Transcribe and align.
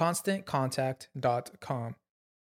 ConstantContact.com. 0.00 1.92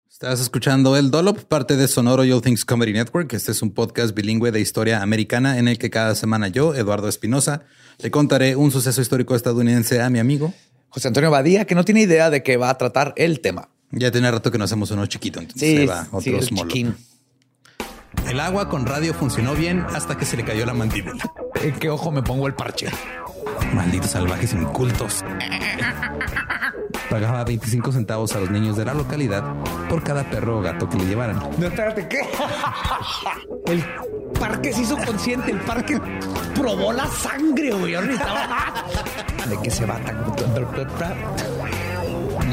Estás 0.10 0.40
escuchando 0.40 0.98
El 0.98 1.12
Dolop, 1.12 1.44
parte 1.44 1.75
de 1.75 1.88
Sonoro 1.88 2.24
All 2.24 2.42
Things 2.42 2.66
Comedy 2.66 2.92
Network. 2.94 3.31
Este 3.34 3.52
es 3.52 3.62
un 3.62 3.72
podcast 3.72 4.16
bilingüe 4.16 4.52
de 4.52 4.59
historia 4.59 5.03
americana 5.03 5.59
en 5.59 5.68
el 5.68 5.78
que 5.78 5.92
cada 5.92 6.16
semana 6.16 6.47
yo, 6.47 6.74
Eduardo 6.74 7.08
Espinosa, 7.08 7.62
le 8.00 8.09
contaré 8.09 8.56
un 8.56 8.72
suceso 8.72 9.00
histórico 9.00 9.36
estadounidense 9.36 10.02
a 10.02 10.09
mi 10.09 10.18
amigo 10.18 10.53
José 10.90 11.09
Antonio 11.09 11.30
Badía, 11.30 11.66
que 11.66 11.75
no 11.75 11.84
tiene 11.86 12.02
idea 12.02 12.31
de 12.31 12.42
qué 12.42 12.58
va 12.58 12.72
a 12.72 12.78
tratar 12.80 13.14
el 13.16 13.42
tema. 13.42 13.69
Ya 13.92 14.09
tiene 14.09 14.31
rato 14.31 14.52
que 14.52 14.58
no 14.58 14.64
hacemos 14.64 14.90
uno 14.90 15.06
chiquito, 15.06 15.40
entonces 15.40 15.69
Sí, 15.69 15.78
ahí 15.78 15.86
va 15.86 16.03
sí, 16.06 16.09
otro 16.14 16.38
el 16.38 16.44
small. 16.44 16.68
chiquín. 16.68 16.96
El 18.28 18.40
agua 18.40 18.69
con 18.69 18.88
radio 18.88 19.14
funcionó 19.14 19.53
bien 19.53 19.86
hasta 19.94 20.18
que 20.18 20.25
se 20.25 20.36
le 20.36 20.44
cayó 20.46 20.66
la 20.66 20.74
mandíbula. 20.74 21.24
¿En 21.62 21.78
qué 21.78 21.92
ojo 21.92 22.12
me 22.12 22.24
pongo 22.24 22.48
el 22.48 22.56
parche? 22.56 22.88
Malditos 23.74 24.12
salvajes 24.12 24.53
incultos. 24.53 25.24
Pagaba 27.10 27.44
25 27.44 27.92
centavos 27.92 28.36
a 28.36 28.40
los 28.40 28.50
niños 28.50 28.76
de 28.78 28.86
la 28.86 28.94
localidad 28.94 29.44
por 29.90 30.04
cada 30.04 30.30
perro 30.30 30.60
o 30.60 30.62
gato 30.62 30.90
que 30.90 30.98
le 30.98 31.06
llevaran. 31.06 31.40
No, 31.58 31.68
espérate, 31.68 32.08
¿qué? 32.08 32.22
El 33.72 33.84
parque 34.40 34.74
se 34.74 34.82
hizo 34.82 34.98
consciente, 34.98 35.52
el 35.52 35.60
parque 35.60 36.00
probó 36.54 36.92
la 36.94 37.08
sangre, 37.08 37.72
güey. 37.72 37.94
Necesitaba- 37.94 38.74
¿De 39.50 39.58
qué 39.62 39.72
se 39.72 39.86
va 39.86 39.98
tan? 40.00 40.18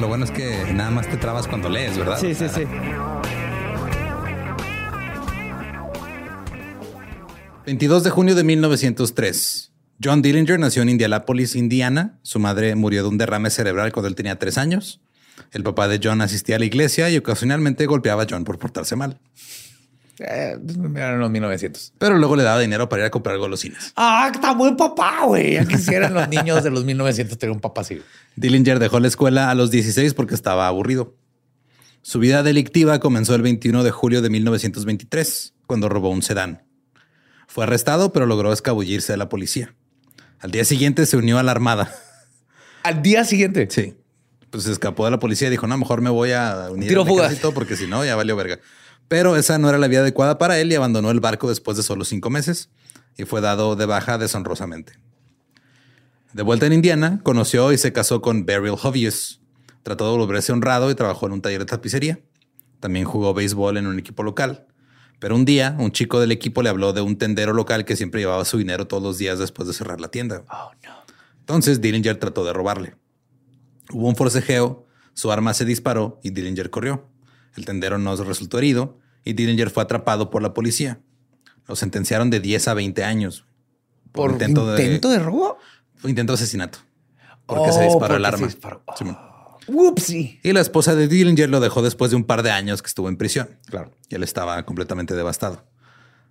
Lo 0.00 0.08
bueno 0.08 0.24
es 0.24 0.30
que 0.30 0.72
nada 0.72 0.90
más 0.90 1.08
te 1.08 1.16
trabas 1.16 1.46
cuando 1.48 1.68
lees, 1.68 1.98
¿verdad? 1.98 2.18
Sí, 2.18 2.34
sí, 2.34 2.48
sí. 2.48 2.62
22 7.66 8.04
de 8.04 8.10
junio 8.10 8.34
de 8.34 8.44
1903. 8.44 9.71
John 10.02 10.22
Dillinger 10.22 10.58
nació 10.58 10.82
en 10.82 10.88
Indianapolis, 10.88 11.54
Indiana. 11.54 12.18
Su 12.22 12.38
madre 12.38 12.74
murió 12.74 13.02
de 13.02 13.08
un 13.08 13.18
derrame 13.18 13.50
cerebral 13.50 13.92
cuando 13.92 14.08
él 14.08 14.14
tenía 14.14 14.38
tres 14.38 14.58
años. 14.58 15.00
El 15.52 15.62
papá 15.62 15.86
de 15.86 16.00
John 16.02 16.20
asistía 16.20 16.56
a 16.56 16.58
la 16.58 16.64
iglesia 16.64 17.08
y 17.10 17.16
ocasionalmente 17.16 17.86
golpeaba 17.86 18.22
a 18.22 18.26
John 18.28 18.44
por 18.44 18.58
portarse 18.58 18.96
mal. 18.96 19.20
Eh, 20.18 20.56
eran 20.96 21.20
los 21.20 21.30
1900. 21.30 21.94
Pero 21.98 22.16
luego 22.16 22.36
le 22.36 22.42
daba 22.42 22.60
dinero 22.60 22.88
para 22.88 23.02
ir 23.02 23.06
a 23.06 23.10
comprar 23.10 23.38
golosinas. 23.38 23.92
Ah, 23.96 24.30
está 24.32 24.52
buen 24.54 24.76
papá, 24.76 25.24
güey. 25.26 25.54
Ya 25.54 25.64
quisieran 25.64 26.14
los 26.14 26.28
niños 26.28 26.62
de 26.64 26.70
los 26.70 26.84
1900 26.84 27.38
tener 27.38 27.54
un 27.54 27.60
papá 27.60 27.82
así. 27.82 28.00
Dillinger 28.36 28.78
dejó 28.78 28.98
la 28.98 29.08
escuela 29.08 29.50
a 29.50 29.54
los 29.54 29.70
16 29.70 30.14
porque 30.14 30.34
estaba 30.34 30.66
aburrido. 30.66 31.14
Su 32.02 32.18
vida 32.18 32.42
delictiva 32.42 32.98
comenzó 32.98 33.34
el 33.34 33.42
21 33.42 33.84
de 33.84 33.90
julio 33.92 34.22
de 34.22 34.30
1923, 34.30 35.54
cuando 35.66 35.88
robó 35.88 36.10
un 36.10 36.22
sedán. 36.22 36.64
Fue 37.46 37.64
arrestado, 37.64 38.12
pero 38.12 38.26
logró 38.26 38.52
escabullirse 38.52 39.12
de 39.12 39.18
la 39.18 39.28
policía. 39.28 39.74
Al 40.42 40.50
día 40.50 40.64
siguiente 40.64 41.06
se 41.06 41.16
unió 41.16 41.38
a 41.38 41.42
la 41.44 41.52
armada. 41.52 41.94
Al 42.82 43.00
día 43.00 43.24
siguiente. 43.24 43.68
Sí. 43.70 43.94
Pues 44.50 44.64
se 44.64 44.72
escapó 44.72 45.04
de 45.04 45.12
la 45.12 45.20
policía 45.20 45.46
y 45.46 45.52
dijo, 45.52 45.68
no, 45.68 45.78
mejor 45.78 46.00
me 46.02 46.10
voy 46.10 46.32
a 46.32 46.68
unir 46.70 46.88
Tiro 46.88 47.04
al 47.04 47.10
ejército 47.10 47.54
porque 47.54 47.76
si 47.76 47.86
no, 47.86 48.04
ya 48.04 48.16
valió 48.16 48.36
verga. 48.36 48.58
Pero 49.06 49.36
esa 49.36 49.56
no 49.58 49.68
era 49.68 49.78
la 49.78 49.86
vía 49.86 50.00
adecuada 50.00 50.38
para 50.38 50.58
él 50.58 50.70
y 50.72 50.74
abandonó 50.74 51.10
el 51.10 51.20
barco 51.20 51.48
después 51.48 51.76
de 51.76 51.84
solo 51.84 52.04
cinco 52.04 52.28
meses 52.28 52.70
y 53.16 53.24
fue 53.24 53.40
dado 53.40 53.76
de 53.76 53.86
baja 53.86 54.18
deshonrosamente. 54.18 54.94
De 56.32 56.42
vuelta 56.42 56.66
en 56.66 56.72
Indiana, 56.72 57.20
conoció 57.22 57.72
y 57.72 57.78
se 57.78 57.92
casó 57.92 58.20
con 58.20 58.44
Beryl 58.44 58.74
Hovius. 58.82 59.40
Trató 59.84 60.10
de 60.10 60.18
volverse 60.18 60.52
honrado 60.52 60.90
y 60.90 60.94
trabajó 60.94 61.26
en 61.26 61.32
un 61.32 61.40
taller 61.40 61.60
de 61.60 61.66
tapicería. 61.66 62.20
También 62.80 63.04
jugó 63.04 63.32
béisbol 63.32 63.76
en 63.76 63.86
un 63.86 63.98
equipo 63.98 64.22
local. 64.22 64.66
Pero 65.22 65.36
un 65.36 65.44
día, 65.44 65.76
un 65.78 65.92
chico 65.92 66.18
del 66.18 66.32
equipo 66.32 66.64
le 66.64 66.68
habló 66.68 66.92
de 66.92 67.00
un 67.00 67.16
tendero 67.16 67.52
local 67.52 67.84
que 67.84 67.94
siempre 67.94 68.20
llevaba 68.20 68.44
su 68.44 68.58
dinero 68.58 68.88
todos 68.88 69.04
los 69.04 69.18
días 69.18 69.38
después 69.38 69.68
de 69.68 69.72
cerrar 69.72 70.00
la 70.00 70.08
tienda. 70.08 70.42
Entonces 71.38 71.80
Dillinger 71.80 72.16
trató 72.16 72.44
de 72.44 72.52
robarle. 72.52 72.96
Hubo 73.92 74.08
un 74.08 74.16
forcejeo, 74.16 74.84
su 75.14 75.30
arma 75.30 75.54
se 75.54 75.64
disparó 75.64 76.18
y 76.24 76.30
Dillinger 76.30 76.70
corrió. 76.70 77.06
El 77.56 77.64
tendero 77.64 77.98
no 77.98 78.16
resultó 78.16 78.58
herido 78.58 78.98
y 79.22 79.34
Dillinger 79.34 79.70
fue 79.70 79.84
atrapado 79.84 80.28
por 80.28 80.42
la 80.42 80.54
policía. 80.54 80.98
Lo 81.68 81.76
sentenciaron 81.76 82.28
de 82.28 82.40
10 82.40 82.66
a 82.66 82.74
20 82.74 83.04
años. 83.04 83.46
¿Por 84.10 84.32
intento 84.32 84.66
de, 84.66 85.18
robo? 85.20 85.56
Intento 86.02 86.32
de 86.32 86.34
asesinato. 86.34 86.80
Porque 87.46 87.70
Oh, 87.70 87.72
se 87.72 87.84
disparó 87.84 87.98
porque 88.00 88.16
el 88.16 88.22
se 88.22 88.26
arma. 88.26 88.46
disparó. 88.48 88.82
Simón. 88.98 89.18
Whoopsie. 89.68 90.40
Y 90.42 90.52
la 90.52 90.60
esposa 90.60 90.94
de 90.94 91.08
Dillinger 91.08 91.48
lo 91.48 91.60
dejó 91.60 91.82
después 91.82 92.10
de 92.10 92.16
un 92.16 92.24
par 92.24 92.42
de 92.42 92.50
años 92.50 92.82
que 92.82 92.88
estuvo 92.88 93.08
en 93.08 93.16
prisión. 93.16 93.58
Claro. 93.66 93.92
Y 94.08 94.14
él 94.14 94.22
estaba 94.22 94.64
completamente 94.64 95.14
devastado. 95.14 95.64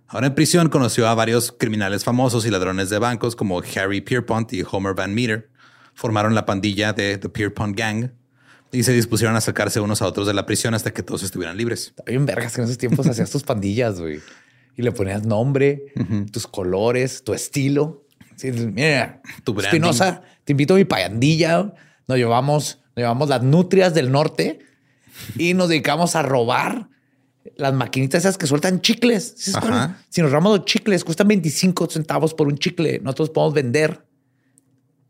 Ahora 0.08 0.26
en 0.26 0.34
prisión 0.34 0.68
conoció 0.68 1.08
a 1.08 1.14
varios 1.14 1.52
criminales 1.52 2.04
famosos 2.04 2.44
y 2.44 2.50
ladrones 2.50 2.90
de 2.90 2.98
bancos 2.98 3.34
como 3.34 3.62
Harry 3.76 4.02
Pierpont 4.02 4.52
y 4.52 4.62
Homer 4.70 4.94
Van 4.94 5.14
Meter. 5.14 5.50
Formaron 5.94 6.34
la 6.34 6.44
pandilla 6.44 6.92
de 6.92 7.16
The 7.16 7.28
Pierpont 7.28 7.76
Gang 7.76 8.10
y 8.72 8.82
se 8.82 8.92
dispusieron 8.92 9.36
a 9.36 9.40
sacarse 9.40 9.80
unos 9.80 10.02
a 10.02 10.06
otros 10.06 10.26
de 10.26 10.34
la 10.34 10.46
prisión 10.46 10.74
hasta 10.74 10.92
que 10.92 11.02
todos 11.02 11.22
estuvieran 11.22 11.56
libres. 11.56 11.88
Está 11.88 12.04
bien 12.06 12.26
vergas 12.26 12.54
que 12.54 12.62
en 12.62 12.64
esos 12.64 12.78
tiempos 12.78 13.06
hacías 13.06 13.30
tus 13.30 13.42
pandillas, 13.42 14.00
güey. 14.00 14.20
Y 14.76 14.82
le 14.82 14.92
ponías 14.92 15.24
nombre, 15.24 15.92
tus 16.32 16.46
colores, 16.46 17.22
tu 17.24 17.34
estilo. 17.34 18.06
Sí, 18.36 18.50
mira, 18.50 19.20
Tu. 19.44 19.58
Espinosa, 19.60 20.22
te 20.44 20.52
invito 20.52 20.74
a 20.74 20.78
mi 20.78 20.84
payandilla. 20.84 21.74
Nos 22.08 22.18
llevamos, 22.18 22.81
llevamos 22.96 23.28
las 23.28 23.42
nutrias 23.42 23.94
del 23.94 24.10
norte 24.10 24.60
y 25.36 25.54
nos 25.54 25.68
dedicamos 25.68 26.16
a 26.16 26.22
robar 26.22 26.88
las 27.56 27.74
maquinitas 27.74 28.20
esas 28.22 28.38
que 28.38 28.46
sueltan 28.46 28.80
chicles. 28.80 29.34
Si 30.08 30.20
nos 30.22 30.30
robamos 30.30 30.58
los 30.58 30.66
chicles, 30.66 31.04
cuestan 31.04 31.28
25 31.28 31.88
centavos 31.90 32.34
por 32.34 32.46
un 32.48 32.56
chicle. 32.58 33.00
Nosotros 33.02 33.30
podemos 33.30 33.54
vender 33.54 34.04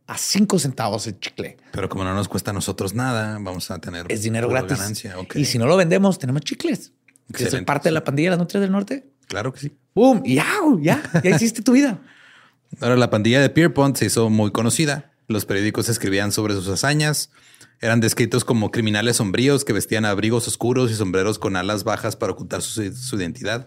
a 0.06 0.19
cinco 0.19 0.58
centavos 0.58 1.06
el 1.06 1.19
chicle. 1.20 1.56
Pero 1.73 1.88
como 1.88 2.05
no 2.05 2.14
nos 2.14 2.29
cuesta 2.29 2.50
a 2.50 2.55
nosotros 2.55 2.94
nada, 2.94 3.38
vamos 3.40 3.70
a 3.70 3.79
tener 3.79 4.06
Es 4.11 4.23
dinero 4.23 4.49
gratis. 4.49 4.79
ganancia. 4.79 5.14
Y 5.34 5.44
si 5.44 5.58
no 5.58 5.67
lo 5.67 5.76
vendemos, 5.76 6.19
tenemos 6.19 6.43
chicles. 6.43 6.93
Que 7.32 7.44
es 7.44 7.55
parte 7.62 7.88
de 7.88 7.93
la 7.93 8.05
pandilla 8.05 8.26
de 8.26 8.31
las 8.31 8.38
nutrias 8.38 8.62
del 8.62 8.73
norte. 8.73 9.06
Claro 9.26 9.52
que 9.52 9.61
sí. 9.61 9.76
¡Boom! 9.94 10.23
Y 10.25 10.34
ya, 10.37 10.46
ya, 10.81 11.02
ya 11.23 11.31
hiciste 11.37 11.62
tu 11.62 11.73
vida. 11.73 12.00
Ahora, 12.81 12.96
la 12.96 13.11
pandilla 13.11 13.40
de 13.40 13.50
Pierpont 13.50 13.96
se 13.96 14.06
hizo 14.06 14.29
muy 14.31 14.50
conocida. 14.50 15.12
Los 15.29 15.44
periódicos 15.44 15.88
escribían 15.88 16.32
sobre 16.32 16.55
sus 16.55 16.69
hazañas. 16.69 17.31
Eran 17.82 18.00
descritos 18.00 18.44
como 18.44 18.70
criminales 18.70 19.17
sombríos 19.17 19.64
que 19.64 19.73
vestían 19.73 20.05
abrigos 20.05 20.46
oscuros 20.46 20.93
y 20.93 20.94
sombreros 20.94 21.40
con 21.40 21.56
alas 21.56 21.82
bajas 21.82 22.14
para 22.14 22.31
ocultar 22.32 22.62
su, 22.62 22.94
su 22.94 23.17
identidad. 23.17 23.67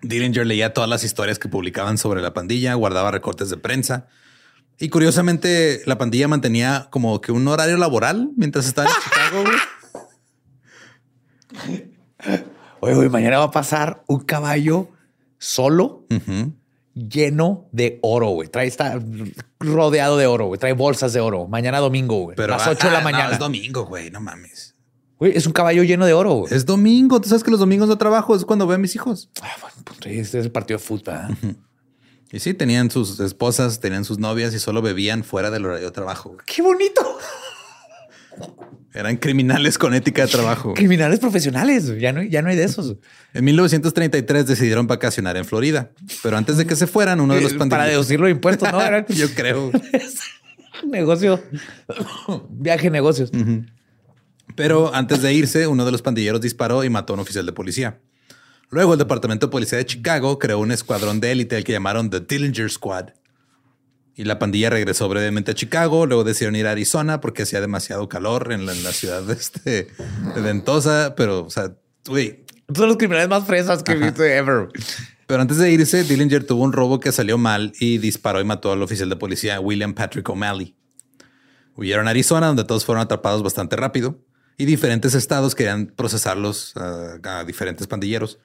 Dillinger 0.00 0.46
leía 0.46 0.72
todas 0.72 0.88
las 0.88 1.04
historias 1.04 1.38
que 1.38 1.50
publicaban 1.50 1.98
sobre 1.98 2.22
la 2.22 2.32
pandilla, 2.32 2.72
guardaba 2.72 3.10
recortes 3.10 3.50
de 3.50 3.58
prensa. 3.58 4.08
Y 4.78 4.88
curiosamente, 4.88 5.82
la 5.84 5.98
pandilla 5.98 6.26
mantenía 6.26 6.88
como 6.90 7.20
que 7.20 7.32
un 7.32 7.46
horario 7.48 7.76
laboral 7.76 8.30
mientras 8.36 8.66
estaba 8.66 8.88
en 8.88 8.94
Chicago. 9.04 9.44
güey. 9.44 9.58
Oye, 12.80 12.94
güey, 12.94 13.10
mañana 13.10 13.36
va 13.38 13.44
a 13.44 13.50
pasar 13.50 14.04
un 14.06 14.20
caballo 14.20 14.88
solo. 15.36 16.06
Lleno 16.94 17.68
de 17.72 17.98
oro, 18.02 18.28
güey. 18.28 18.48
Trae, 18.48 18.66
está 18.66 19.00
rodeado 19.58 20.16
de 20.16 20.26
oro, 20.26 20.46
güey. 20.46 20.58
Trae 20.58 20.72
bolsas 20.72 21.12
de 21.12 21.20
oro. 21.20 21.46
Mañana 21.46 21.78
domingo, 21.78 22.16
güey. 22.22 22.36
Pero 22.36 22.54
las 22.54 22.66
8 22.66 22.86
de 22.86 22.92
la 22.92 22.98
ah, 22.98 23.00
no, 23.00 23.04
mañana. 23.04 23.32
es 23.32 23.38
domingo, 23.38 23.86
güey. 23.86 24.10
No 24.10 24.20
mames. 24.20 24.74
Güey, 25.18 25.36
es 25.36 25.46
un 25.46 25.52
caballo 25.52 25.82
lleno 25.82 26.06
de 26.06 26.12
oro, 26.12 26.32
güey. 26.34 26.54
Es 26.54 26.66
domingo. 26.66 27.20
Tú 27.20 27.28
sabes 27.28 27.44
que 27.44 27.50
los 27.50 27.60
domingos 27.60 27.88
no 27.88 27.98
trabajo. 27.98 28.34
Es 28.34 28.44
cuando 28.44 28.66
veo 28.66 28.76
a 28.76 28.78
mis 28.78 28.94
hijos. 28.94 29.30
Ah, 29.42 29.48
bueno, 29.60 29.76
pues, 29.84 29.98
este 30.06 30.38
es 30.38 30.46
el 30.46 30.52
partido 30.52 30.78
de 30.78 30.84
fútbol. 30.84 31.36
¿eh? 31.42 31.54
Y 32.32 32.38
sí, 32.38 32.54
tenían 32.54 32.90
sus 32.90 33.18
esposas, 33.20 33.80
tenían 33.80 34.04
sus 34.04 34.18
novias 34.18 34.54
y 34.54 34.58
solo 34.58 34.82
bebían 34.82 35.24
fuera 35.24 35.50
del 35.50 35.66
horario 35.66 35.86
de 35.86 35.92
trabajo. 35.92 36.36
¡Qué 36.46 36.62
bonito! 36.62 37.18
Eran 38.92 39.16
criminales 39.18 39.78
con 39.78 39.94
ética 39.94 40.22
de 40.26 40.32
trabajo. 40.32 40.74
Criminales 40.74 41.20
profesionales. 41.20 41.92
Ya 42.00 42.12
no, 42.12 42.22
ya 42.22 42.42
no 42.42 42.48
hay 42.48 42.56
de 42.56 42.64
esos. 42.64 42.96
En 43.34 43.44
1933 43.44 44.46
decidieron 44.46 44.86
vacacionar 44.88 45.36
en 45.36 45.44
Florida, 45.44 45.90
pero 46.22 46.36
antes 46.36 46.56
de 46.56 46.66
que 46.66 46.74
se 46.74 46.86
fueran, 46.88 47.20
uno 47.20 47.34
de 47.34 47.40
los 47.40 47.52
Eh, 47.52 47.54
Para 47.58 47.68
pandilleros. 47.70 47.92
deducir 48.08 48.20
los 48.20 48.30
impuestos, 48.30 48.70
¿no? 48.72 48.80
Era 48.82 49.06
Yo 49.08 49.30
creo. 49.34 49.70
negocio. 50.90 51.42
Viaje, 52.50 52.90
negocios. 52.90 53.30
Pero 54.56 54.92
antes 54.94 55.22
de 55.22 55.32
irse, 55.34 55.66
uno 55.66 55.84
de 55.84 55.92
los 55.92 56.02
pandilleros 56.02 56.40
disparó 56.40 56.82
y 56.84 56.90
mató 56.90 57.12
a 57.12 57.14
un 57.14 57.20
oficial 57.20 57.46
de 57.46 57.52
policía. 57.52 58.00
Luego, 58.70 58.92
el 58.94 58.98
Departamento 58.98 59.46
de 59.46 59.50
Policía 59.50 59.78
de 59.78 59.86
Chicago 59.86 60.38
creó 60.38 60.58
un 60.58 60.70
escuadrón 60.72 61.20
de 61.20 61.32
élite 61.32 61.56
al 61.56 61.64
que 61.64 61.72
llamaron 61.72 62.10
The 62.10 62.20
Dillinger 62.20 62.70
Squad. 62.70 63.10
Y 64.14 64.24
la 64.24 64.38
pandilla 64.38 64.70
regresó 64.70 65.08
brevemente 65.08 65.52
a 65.52 65.54
Chicago, 65.54 66.06
luego 66.06 66.24
decidieron 66.24 66.56
ir 66.56 66.66
a 66.66 66.72
Arizona 66.72 67.20
porque 67.20 67.42
hacía 67.42 67.60
demasiado 67.60 68.08
calor 68.08 68.52
en 68.52 68.66
la, 68.66 68.72
en 68.72 68.82
la 68.82 68.92
ciudad 68.92 69.22
de, 69.22 69.32
este, 69.34 69.88
de 70.34 70.40
Ventosa, 70.40 71.14
pero, 71.16 71.44
o 71.44 71.50
sea, 71.50 71.74
güey, 72.06 72.44
Son 72.74 72.88
los 72.88 72.96
criminales 72.96 73.28
más 73.28 73.44
fresas 73.46 73.82
que 73.82 73.92
he 73.92 73.96
visto 73.96 74.22
ever. 74.24 74.68
Pero 75.26 75.42
antes 75.42 75.58
de 75.58 75.70
irse, 75.70 76.02
Dillinger 76.02 76.44
tuvo 76.44 76.64
un 76.64 76.72
robo 76.72 76.98
que 76.98 77.12
salió 77.12 77.38
mal 77.38 77.72
y 77.78 77.98
disparó 77.98 78.40
y 78.40 78.44
mató 78.44 78.72
al 78.72 78.82
oficial 78.82 79.08
de 79.08 79.16
policía 79.16 79.60
William 79.60 79.94
Patrick 79.94 80.28
O'Malley. 80.28 80.74
Huyeron 81.76 82.08
a 82.08 82.10
Arizona, 82.10 82.48
donde 82.48 82.64
todos 82.64 82.84
fueron 82.84 83.02
atrapados 83.02 83.42
bastante 83.42 83.76
rápido 83.76 84.18
y 84.60 84.66
diferentes 84.66 85.14
estados 85.14 85.54
querían 85.54 85.86
procesarlos 85.86 86.74
a 86.76 87.44
diferentes 87.46 87.86
pandilleros. 87.86 88.38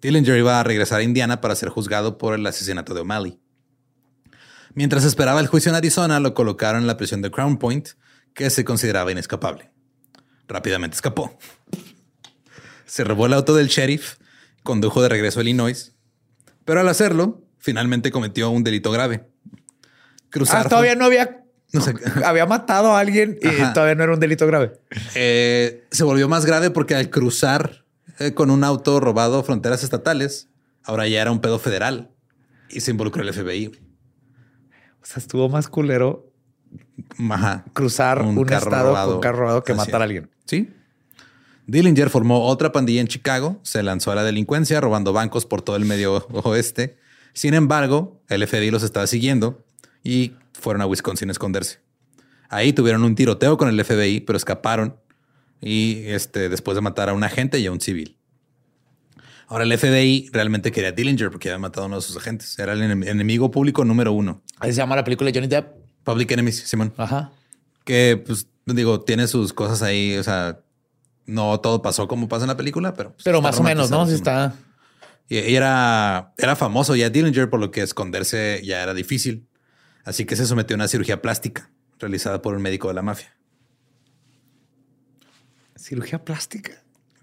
Dillinger 0.00 0.38
iba 0.38 0.60
a 0.60 0.62
regresar 0.62 1.00
a 1.00 1.02
Indiana 1.02 1.40
para 1.40 1.56
ser 1.56 1.70
juzgado 1.70 2.18
por 2.18 2.34
el 2.34 2.46
asesinato 2.46 2.94
de 2.94 3.00
O'Malley. 3.00 3.40
Mientras 4.74 5.04
esperaba 5.04 5.40
el 5.40 5.46
juicio 5.46 5.70
en 5.70 5.76
Arizona, 5.76 6.20
lo 6.20 6.34
colocaron 6.34 6.82
en 6.82 6.86
la 6.86 6.96
prisión 6.96 7.22
de 7.22 7.30
Crown 7.30 7.58
Point, 7.58 7.90
que 8.34 8.50
se 8.50 8.64
consideraba 8.64 9.10
inescapable. 9.12 9.70
Rápidamente 10.46 10.94
escapó. 10.94 11.38
Se 12.86 13.04
robó 13.04 13.26
el 13.26 13.32
auto 13.32 13.54
del 13.54 13.68
sheriff, 13.68 14.16
condujo 14.62 15.02
de 15.02 15.08
regreso 15.08 15.40
a 15.40 15.42
Illinois, 15.42 15.94
pero 16.64 16.80
al 16.80 16.88
hacerlo, 16.88 17.42
finalmente 17.58 18.10
cometió 18.10 18.50
un 18.50 18.64
delito 18.64 18.90
grave. 18.90 19.28
Cruzar. 20.30 20.66
Ah, 20.66 20.68
todavía 20.68 20.94
no 20.94 21.04
había. 21.04 21.44
No 21.72 21.80
sé. 21.80 21.94
Había 22.24 22.46
matado 22.46 22.96
a 22.96 22.98
alguien 22.98 23.38
y 23.40 23.46
Ajá. 23.46 23.72
todavía 23.72 23.94
no 23.94 24.02
era 24.02 24.12
un 24.14 24.18
delito 24.20 24.44
grave. 24.46 24.72
Eh, 25.14 25.86
se 25.92 26.02
volvió 26.02 26.28
más 26.28 26.44
grave 26.44 26.70
porque 26.70 26.96
al 26.96 27.10
cruzar 27.10 27.84
eh, 28.18 28.34
con 28.34 28.50
un 28.50 28.64
auto 28.64 28.98
robado 28.98 29.42
fronteras 29.44 29.84
estatales, 29.84 30.48
ahora 30.82 31.06
ya 31.06 31.22
era 31.22 31.30
un 31.30 31.40
pedo 31.40 31.60
federal 31.60 32.10
y 32.68 32.80
se 32.80 32.90
involucró 32.90 33.22
el 33.22 33.32
FBI. 33.32 33.89
O 35.02 35.06
sea, 35.06 35.18
estuvo 35.18 35.48
más 35.48 35.68
culero 35.68 36.30
Ajá. 37.30 37.64
cruzar 37.72 38.22
un, 38.22 38.44
carro 38.44 38.64
estado 38.64 38.88
robado. 38.90 39.12
con 39.12 39.20
carro 39.20 39.38
robado 39.38 39.64
que 39.64 39.72
Así 39.72 39.78
matar 39.78 40.00
a 40.02 40.04
alguien. 40.04 40.30
Sí. 40.46 40.68
Dillinger 41.66 42.10
formó 42.10 42.46
otra 42.46 42.72
pandilla 42.72 43.00
en 43.00 43.06
Chicago, 43.06 43.60
se 43.62 43.82
lanzó 43.82 44.10
a 44.10 44.14
la 44.16 44.24
delincuencia 44.24 44.80
robando 44.80 45.12
bancos 45.12 45.46
por 45.46 45.62
todo 45.62 45.76
el 45.76 45.84
medio 45.84 46.26
oeste. 46.32 46.96
Sin 47.32 47.54
embargo, 47.54 48.20
el 48.28 48.46
FBI 48.46 48.70
los 48.70 48.82
estaba 48.82 49.06
siguiendo 49.06 49.64
y 50.02 50.32
fueron 50.52 50.82
a 50.82 50.86
Wisconsin 50.86 51.28
a 51.28 51.32
esconderse. 51.32 51.78
Ahí 52.48 52.72
tuvieron 52.72 53.04
un 53.04 53.14
tiroteo 53.14 53.56
con 53.56 53.68
el 53.68 53.84
FBI, 53.84 54.20
pero 54.20 54.36
escaparon 54.36 54.96
y 55.60 56.02
este, 56.06 56.48
después 56.48 56.74
de 56.74 56.80
matar 56.80 57.08
a 57.08 57.14
un 57.14 57.22
agente 57.22 57.60
y 57.60 57.66
a 57.66 57.72
un 57.72 57.80
civil. 57.80 58.16
Ahora 59.46 59.64
el 59.64 59.76
FBI 59.76 60.30
realmente 60.32 60.72
quería 60.72 60.90
a 60.90 60.92
Dillinger 60.92 61.30
porque 61.30 61.50
había 61.50 61.58
matado 61.58 61.84
a 61.84 61.86
uno 61.86 61.96
de 61.96 62.02
sus 62.02 62.16
agentes. 62.16 62.58
Era 62.58 62.72
el 62.72 62.82
enem- 62.82 63.06
enemigo 63.08 63.50
público 63.50 63.84
número 63.84 64.12
uno. 64.12 64.42
Ahí 64.60 64.70
se 64.72 64.76
llama 64.76 64.96
la 64.96 65.04
película 65.04 65.30
de 65.30 65.38
Johnny 65.38 65.48
Depp. 65.48 65.74
Public 66.04 66.30
Enemies, 66.30 66.60
Simón 66.60 66.94
Ajá. 66.96 67.32
que 67.84 68.22
pues 68.24 68.46
digo, 68.66 69.00
tiene 69.02 69.26
sus 69.26 69.52
cosas 69.52 69.82
ahí, 69.82 70.16
o 70.16 70.22
sea, 70.22 70.60
no 71.26 71.60
todo 71.60 71.82
pasó 71.82 72.08
como 72.08 72.28
pasa 72.28 72.44
en 72.44 72.48
la 72.48 72.56
película, 72.56 72.94
pero 72.94 73.12
pues, 73.12 73.24
Pero 73.24 73.42
más 73.42 73.58
o 73.58 73.62
menos, 73.62 73.90
¿no? 73.90 74.06
Sí 74.06 74.14
está. 74.14 74.54
Y, 75.28 75.38
y 75.38 75.54
era, 75.56 76.32
era 76.38 76.56
famoso 76.56 76.96
ya 76.96 77.10
Dillinger, 77.10 77.50
por 77.50 77.60
lo 77.60 77.70
que 77.70 77.82
esconderse 77.82 78.62
ya 78.64 78.82
era 78.82 78.94
difícil. 78.94 79.46
Así 80.04 80.24
que 80.24 80.36
se 80.36 80.46
sometió 80.46 80.74
a 80.74 80.78
una 80.78 80.88
cirugía 80.88 81.20
plástica 81.20 81.70
realizada 81.98 82.40
por 82.42 82.54
un 82.54 82.62
médico 82.62 82.88
de 82.88 82.94
la 82.94 83.02
mafia. 83.02 83.36
Cirugía 85.76 86.24
plástica. 86.24 86.72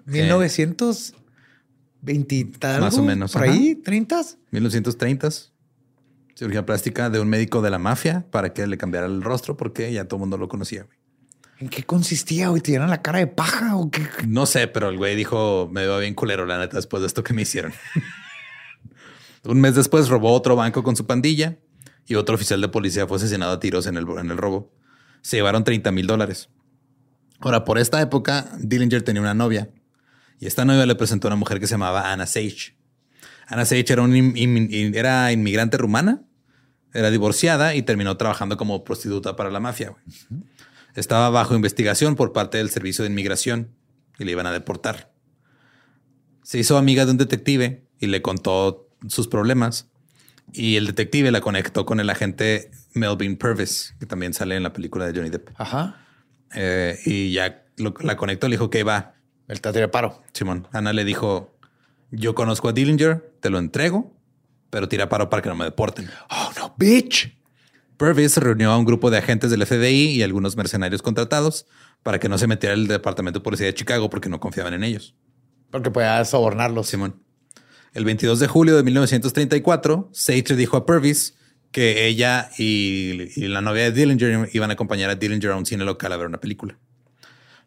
1920 0.05 2.35
y 2.35 2.45
tal. 2.45 2.81
Más 2.81 2.97
o 2.97 3.03
menos, 3.03 3.33
Por 3.33 3.43
ajá. 3.43 3.51
ahí, 3.51 3.75
30. 3.75 4.21
1930 4.51 5.29
cirugía 6.37 6.65
plástica 6.65 7.09
de 7.09 7.19
un 7.19 7.27
médico 7.29 7.61
de 7.63 7.69
la 7.71 7.79
mafia 7.79 8.25
para 8.29 8.53
que 8.53 8.67
le 8.67 8.77
cambiara 8.77 9.07
el 9.07 9.23
rostro 9.23 9.57
porque 9.57 9.91
ya 9.91 10.05
todo 10.05 10.17
el 10.17 10.21
mundo 10.21 10.37
lo 10.37 10.47
conocía. 10.47 10.83
güey. 10.83 10.97
¿En 11.59 11.69
qué 11.69 11.81
consistía, 11.83 12.49
güey? 12.49 12.61
¿Te 12.61 12.71
dieron 12.71 12.91
la 12.91 13.01
cara 13.01 13.17
de 13.17 13.25
paja 13.25 13.75
o 13.75 13.89
qué? 13.89 14.07
No 14.27 14.45
sé, 14.45 14.67
pero 14.67 14.89
el 14.89 14.97
güey 14.97 15.15
dijo, 15.15 15.67
me 15.71 15.81
veo 15.81 15.97
bien 15.97 16.13
culero, 16.13 16.45
la 16.45 16.59
neta, 16.59 16.75
después 16.77 17.01
de 17.01 17.07
esto 17.07 17.23
que 17.23 17.33
me 17.33 17.41
hicieron. 17.41 17.73
Un 19.43 19.61
mes 19.61 19.75
después 19.75 20.09
robó 20.09 20.33
otro 20.33 20.55
banco 20.55 20.83
con 20.83 20.95
su 20.95 21.05
pandilla 21.07 21.57
y 22.05 22.15
otro 22.15 22.35
oficial 22.35 22.61
de 22.61 22.67
policía 22.67 23.07
fue 23.07 23.17
asesinado 23.17 23.53
a 23.53 23.59
tiros 23.59 23.87
en 23.87 23.97
el, 23.97 24.05
en 24.19 24.29
el 24.31 24.37
robo. 24.37 24.71
Se 25.21 25.37
llevaron 25.37 25.63
30 25.63 25.91
mil 25.91 26.05
dólares. 26.07 26.49
Ahora, 27.39 27.63
por 27.63 27.77
esta 27.79 28.01
época, 28.01 28.49
Dillinger 28.59 29.03
tenía 29.03 29.21
una 29.21 29.33
novia 29.33 29.69
y 30.39 30.47
esta 30.47 30.65
novia 30.65 30.85
le 30.85 30.95
presentó 30.95 31.27
a 31.27 31.29
una 31.29 31.35
mujer 31.37 31.59
que 31.59 31.67
se 31.67 31.71
llamaba 31.73 32.11
Anna 32.11 32.25
Sage. 32.25 32.75
Anna 33.47 33.65
Sage 33.65 33.85
era, 33.93 34.01
un 34.01 34.15
in- 34.15 34.35
in- 34.37 34.95
era 34.95 35.31
inmigrante 35.31 35.77
rumana, 35.77 36.21
era 36.93 37.09
divorciada 37.11 37.75
y 37.75 37.81
terminó 37.83 38.17
trabajando 38.17 38.57
como 38.57 38.83
prostituta 38.83 39.35
para 39.35 39.51
la 39.51 39.59
mafia. 39.59 39.89
güey. 39.91 40.43
Estaba 40.95 41.29
bajo 41.29 41.55
investigación 41.55 42.15
por 42.15 42.33
parte 42.33 42.57
del 42.57 42.69
Servicio 42.69 43.03
de 43.03 43.09
Inmigración 43.11 43.69
y 44.17 44.23
le 44.25 44.31
iban 44.31 44.47
a 44.47 44.51
deportar. 44.51 45.11
Se 46.43 46.57
hizo 46.57 46.77
amiga 46.77 47.05
de 47.05 47.11
un 47.11 47.17
detective 47.17 47.85
y 47.99 48.07
le 48.07 48.21
contó 48.21 48.89
sus 49.07 49.27
problemas. 49.27 49.89
Y 50.53 50.77
el 50.77 50.87
detective 50.87 51.29
la 51.31 51.41
conectó 51.41 51.85
con 51.85 51.99
el 51.99 52.09
agente 52.09 52.71
Melvin 52.93 53.37
Purvis, 53.37 53.95
que 53.99 54.05
también 54.05 54.33
sale 54.33 54.55
en 54.55 54.63
la 54.63 54.71
película 54.73 55.05
de 55.05 55.13
Johnny 55.13 55.29
Depp. 55.29 55.49
Ajá. 55.57 56.05
Eh, 56.55 56.97
y 57.05 57.33
ya 57.33 57.65
lo- 57.75 57.93
la 57.99 58.15
conectó, 58.15 58.47
le 58.47 58.53
dijo 58.55 58.69
que 58.69 58.83
va. 58.83 59.13
El 59.49 59.59
teatro 59.61 59.81
de 59.81 59.87
paro. 59.89 60.23
Simón, 60.33 60.67
Ana 60.71 60.93
le 60.93 61.03
dijo, 61.03 61.57
yo 62.11 62.33
conozco 62.33 62.69
a 62.69 62.73
Dillinger, 62.73 63.33
te 63.41 63.49
lo 63.49 63.59
entrego, 63.59 64.15
pero 64.69 64.87
tira 64.87 65.09
paro 65.09 65.29
para 65.29 65.41
que 65.41 65.49
no 65.49 65.55
me 65.55 65.65
deporten. 65.65 66.09
Oh, 66.29 66.46
bitch. 66.77 67.35
Purvis 67.97 68.37
reunió 68.37 68.71
a 68.71 68.77
un 68.77 68.85
grupo 68.85 69.09
de 69.09 69.17
agentes 69.17 69.49
del 69.49 69.65
FBI 69.65 70.11
y 70.11 70.23
algunos 70.23 70.55
mercenarios 70.55 71.01
contratados 71.01 71.65
para 72.03 72.19
que 72.19 72.29
no 72.29 72.37
se 72.37 72.47
metiera 72.47 72.75
el 72.75 72.87
Departamento 72.87 73.39
de 73.39 73.43
Policía 73.43 73.65
de 73.67 73.73
Chicago 73.73 74.09
porque 74.09 74.29
no 74.29 74.39
confiaban 74.39 74.73
en 74.73 74.83
ellos. 74.83 75.15
Porque 75.71 75.91
podía 75.91 76.23
sobornarlos. 76.23 76.87
Simón. 76.87 77.21
El 77.93 78.05
22 78.05 78.39
de 78.39 78.47
julio 78.47 78.77
de 78.77 78.83
1934, 78.83 80.09
Sage 80.13 80.55
dijo 80.55 80.77
a 80.77 80.85
Purvis 80.85 81.35
que 81.71 82.07
ella 82.07 82.49
y, 82.57 83.31
y 83.35 83.47
la 83.47 83.61
novia 83.61 83.83
de 83.83 83.91
Dillinger 83.91 84.49
iban 84.53 84.69
a 84.69 84.73
acompañar 84.73 85.09
a 85.09 85.15
Dillinger 85.15 85.51
a 85.51 85.57
un 85.57 85.65
cine 85.65 85.83
local 85.83 86.13
a 86.13 86.17
ver 86.17 86.27
una 86.27 86.39
película. 86.39 86.77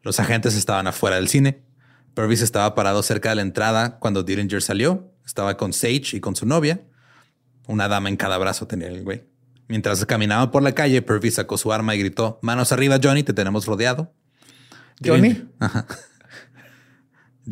Los 0.03 0.21
agentes 0.21 0.57
estaban 0.57 0.87
afuera 0.87 1.17
del 1.17 1.29
cine. 1.29 1.63
Purvis 2.15 2.41
estaba 2.41 2.75
parado 2.75 3.03
cerca 3.03 3.31
de 3.31 3.35
la 3.37 3.43
entrada 3.43 3.99
cuando 3.99 4.23
Dillinger 4.23 4.63
salió. 4.63 5.13
Estaba 5.27 5.57
con 5.57 5.73
Sage 5.73 6.17
y 6.17 6.21
con 6.21 6.37
su 6.37 6.47
novia. 6.47 6.83
Una 7.71 7.87
dama 7.87 8.09
en 8.09 8.17
cada 8.17 8.37
brazo 8.37 8.67
tenía 8.67 8.89
el 8.89 9.05
güey. 9.05 9.23
Mientras 9.69 10.05
caminaban 10.05 10.51
por 10.51 10.61
la 10.61 10.73
calle, 10.73 11.03
Purvis 11.03 11.35
sacó 11.35 11.57
su 11.57 11.73
arma 11.73 11.95
y 11.95 12.01
gritó, 12.01 12.41
manos 12.43 12.73
arriba, 12.73 12.99
Johnny, 13.01 13.23
te 13.23 13.33
tenemos 13.33 13.67
rodeado. 13.67 14.13
Johnny. 15.05 15.49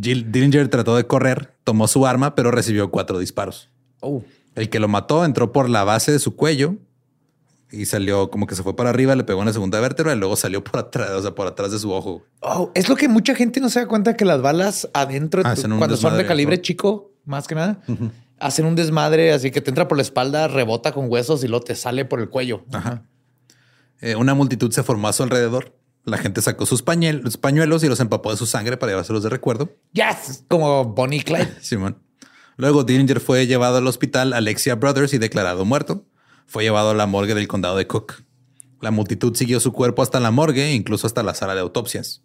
Jill 0.03 0.33
Dillinger 0.33 0.67
trató 0.69 0.97
de 0.97 1.07
correr, 1.07 1.55
tomó 1.63 1.87
su 1.87 2.05
arma, 2.05 2.35
pero 2.35 2.51
recibió 2.51 2.91
cuatro 2.91 3.21
disparos. 3.21 3.71
Oh. 4.01 4.25
El 4.57 4.69
que 4.71 4.81
lo 4.81 4.89
mató 4.89 5.25
entró 5.25 5.53
por 5.53 5.71
la 5.71 5.85
base 5.85 6.11
de 6.11 6.19
su 6.19 6.35
cuello 6.35 6.75
y 7.71 7.87
salió 7.87 8.29
como 8.29 8.49
que 8.49 8.57
se 8.57 8.65
fue 8.65 8.75
para 8.75 8.91
arriba, 8.91 9.15
le 9.15 9.23
pegó 9.23 9.41
en 9.43 9.47
la 9.47 9.53
segunda 9.53 9.79
vértebra 9.79 10.15
y 10.15 10.19
luego 10.19 10.35
salió 10.35 10.65
por 10.65 10.81
atrás, 10.81 11.11
o 11.11 11.23
sea, 11.23 11.37
por 11.37 11.47
atrás 11.47 11.71
de 11.71 11.79
su 11.79 11.93
ojo. 11.93 12.25
Oh, 12.41 12.73
es 12.75 12.89
lo 12.89 12.97
que 12.97 13.09
mucha 13.09 13.37
gente 13.37 13.61
no 13.61 13.69
se 13.69 13.79
da 13.79 13.87
cuenta 13.87 14.17
que 14.17 14.25
las 14.25 14.43
balas 14.43 14.89
adentro, 14.93 15.43
un 15.43 15.79
cuando 15.79 15.97
son 15.97 16.17
de 16.17 16.27
calibre 16.27 16.57
¿no? 16.57 16.63
chico, 16.63 17.13
más 17.25 17.47
que 17.47 17.55
nada, 17.55 17.81
hacen 18.41 18.65
un 18.67 18.75
desmadre, 18.75 19.33
así 19.33 19.51
que 19.51 19.61
te 19.61 19.71
entra 19.71 19.89
por 19.89 19.97
la 19.99 20.03
espalda, 20.03 20.49
rebota 20.49 20.93
con 20.93 21.11
huesos 21.11 21.43
y 21.45 21.49
luego 21.49 21.65
te 21.65 21.75
sale 21.75 22.05
por 22.05 22.21
el 22.21 22.29
cuello. 22.29 22.65
Ajá. 22.73 23.05
Eh, 24.01 24.15
una 24.17 24.35
multitud 24.35 24.71
se 24.73 24.83
formó 24.83 25.09
a 25.09 25.13
su 25.13 25.23
alrededor. 25.23 25.75
La 26.05 26.19
gente 26.19 26.41
sacó 26.41 26.65
sus 26.67 26.85
pañuel- 26.85 27.21
los 27.23 27.37
pañuelos 27.37 27.83
y 27.85 27.89
los 27.89 28.01
empapó 28.01 28.31
de 28.31 28.37
su 28.37 28.47
sangre 28.47 28.77
para 28.77 28.93
llevárselos 28.93 29.23
de 29.23 29.29
recuerdo. 29.29 29.77
Yes, 29.93 30.45
como 30.49 30.85
Bonnie 30.85 31.23
Clyde. 31.23 31.57
Simón. 31.61 31.99
Luego 32.57 32.85
Dillinger 32.85 33.21
fue 33.21 33.47
llevado 33.47 33.77
al 33.79 33.87
hospital 33.87 34.33
Alexia 34.33 34.75
Brothers 34.77 35.13
y 35.15 35.19
declarado 35.19 35.65
muerto. 35.65 36.07
Fue 36.47 36.65
llevado 36.65 36.91
a 36.91 36.95
la 36.95 37.07
morgue 37.07 37.35
del 37.35 37.47
condado 37.49 37.77
de 37.77 37.87
Cook. 37.87 38.23
La 38.81 38.91
multitud 38.91 39.35
siguió 39.37 39.61
su 39.61 39.73
cuerpo 39.73 40.03
hasta 40.03 40.19
la 40.21 40.31
morgue 40.31 40.73
incluso 40.73 41.07
hasta 41.07 41.23
la 41.23 41.35
sala 41.35 41.55
de 41.55 41.61
autopsias. 41.61 42.23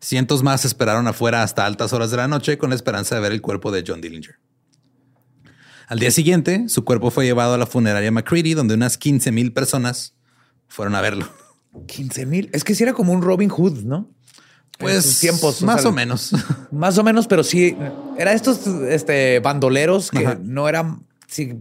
Cientos 0.00 0.42
más 0.42 0.64
esperaron 0.64 1.06
afuera 1.08 1.42
hasta 1.42 1.66
altas 1.66 1.92
horas 1.92 2.10
de 2.10 2.16
la 2.18 2.28
noche 2.28 2.58
con 2.58 2.70
la 2.70 2.76
esperanza 2.76 3.14
de 3.14 3.20
ver 3.20 3.32
el 3.32 3.42
cuerpo 3.42 3.70
de 3.72 3.82
John 3.86 4.00
Dillinger. 4.00 4.36
Al 5.86 5.98
día 5.98 6.10
siguiente, 6.10 6.68
su 6.68 6.84
cuerpo 6.84 7.10
fue 7.10 7.24
llevado 7.24 7.54
a 7.54 7.58
la 7.58 7.66
funeraria 7.66 8.10
McCready, 8.10 8.54
donde 8.54 8.74
unas 8.74 8.98
15 8.98 9.30
mil 9.32 9.52
personas 9.52 10.14
fueron 10.66 10.94
a 10.94 11.00
verlo. 11.00 11.28
15 11.86 12.26
mil. 12.26 12.50
Es 12.52 12.64
que 12.64 12.74
sí 12.74 12.82
era 12.82 12.92
como 12.92 13.12
un 13.12 13.22
Robin 13.22 13.48
Hood, 13.48 13.82
¿no? 13.84 14.10
Pues 14.78 15.20
tiempos. 15.20 15.62
más 15.62 15.82
sea, 15.82 15.90
o 15.90 15.92
menos. 15.92 16.32
Más 16.70 16.98
o 16.98 17.04
menos, 17.04 17.26
pero 17.26 17.42
sí. 17.42 17.76
Era 18.18 18.32
estos 18.32 18.66
este, 18.66 19.40
bandoleros 19.40 20.10
que 20.10 20.26
Ajá. 20.26 20.38
no 20.42 20.68
eran. 20.68 21.06
Sí, 21.26 21.54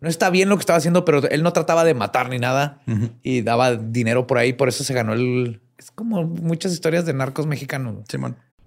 no 0.00 0.08
está 0.08 0.30
bien 0.30 0.48
lo 0.48 0.56
que 0.56 0.60
estaba 0.60 0.78
haciendo, 0.78 1.04
pero 1.04 1.28
él 1.28 1.42
no 1.42 1.52
trataba 1.52 1.84
de 1.84 1.94
matar 1.94 2.30
ni 2.30 2.38
nada 2.38 2.80
y 3.22 3.42
daba 3.42 3.76
dinero 3.76 4.26
por 4.26 4.38
ahí. 4.38 4.52
Por 4.52 4.68
eso 4.68 4.84
se 4.84 4.94
ganó 4.94 5.12
el. 5.12 5.60
Es 5.76 5.90
como 5.90 6.24
muchas 6.24 6.72
historias 6.72 7.04
de 7.04 7.12
narcos 7.12 7.46
mexicanos. 7.46 8.04
Simón. 8.08 8.36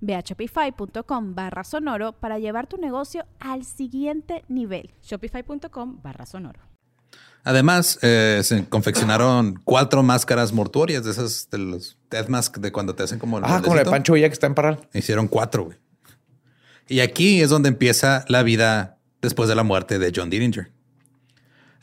Ve 0.00 0.14
a 0.14 0.20
shopify.com 0.20 1.34
barra 1.34 1.64
sonoro 1.64 2.12
para 2.12 2.38
llevar 2.38 2.66
tu 2.66 2.76
negocio 2.76 3.24
al 3.40 3.64
siguiente 3.64 4.44
nivel. 4.48 4.90
Shopify.com 5.02 6.00
barra 6.02 6.26
sonoro. 6.26 6.60
Además, 7.44 8.00
eh, 8.02 8.40
se 8.42 8.68
confeccionaron 8.68 9.60
cuatro 9.62 10.02
máscaras 10.02 10.52
mortuorias 10.52 11.04
de 11.04 11.12
esas 11.12 11.48
de 11.48 11.58
los 11.58 11.96
death 12.10 12.28
mask 12.28 12.56
de 12.58 12.72
cuando 12.72 12.96
te 12.96 13.04
hacen 13.04 13.20
como 13.20 13.38
el 13.38 13.44
Ah, 13.44 13.46
como 13.46 13.54
la 13.56 13.60
de 13.60 13.66
moldecito. 13.68 13.90
Pancho 13.92 14.12
Villa 14.14 14.28
que 14.28 14.32
está 14.32 14.48
en 14.48 14.54
Parral. 14.54 14.88
Hicieron 14.92 15.28
cuatro, 15.28 15.66
güey. 15.66 15.78
Y 16.88 17.00
aquí 17.00 17.40
es 17.40 17.50
donde 17.50 17.68
empieza 17.68 18.24
la 18.28 18.42
vida 18.42 18.98
después 19.22 19.48
de 19.48 19.54
la 19.54 19.62
muerte 19.62 20.00
de 20.00 20.12
John 20.14 20.28
Dillinger. 20.28 20.72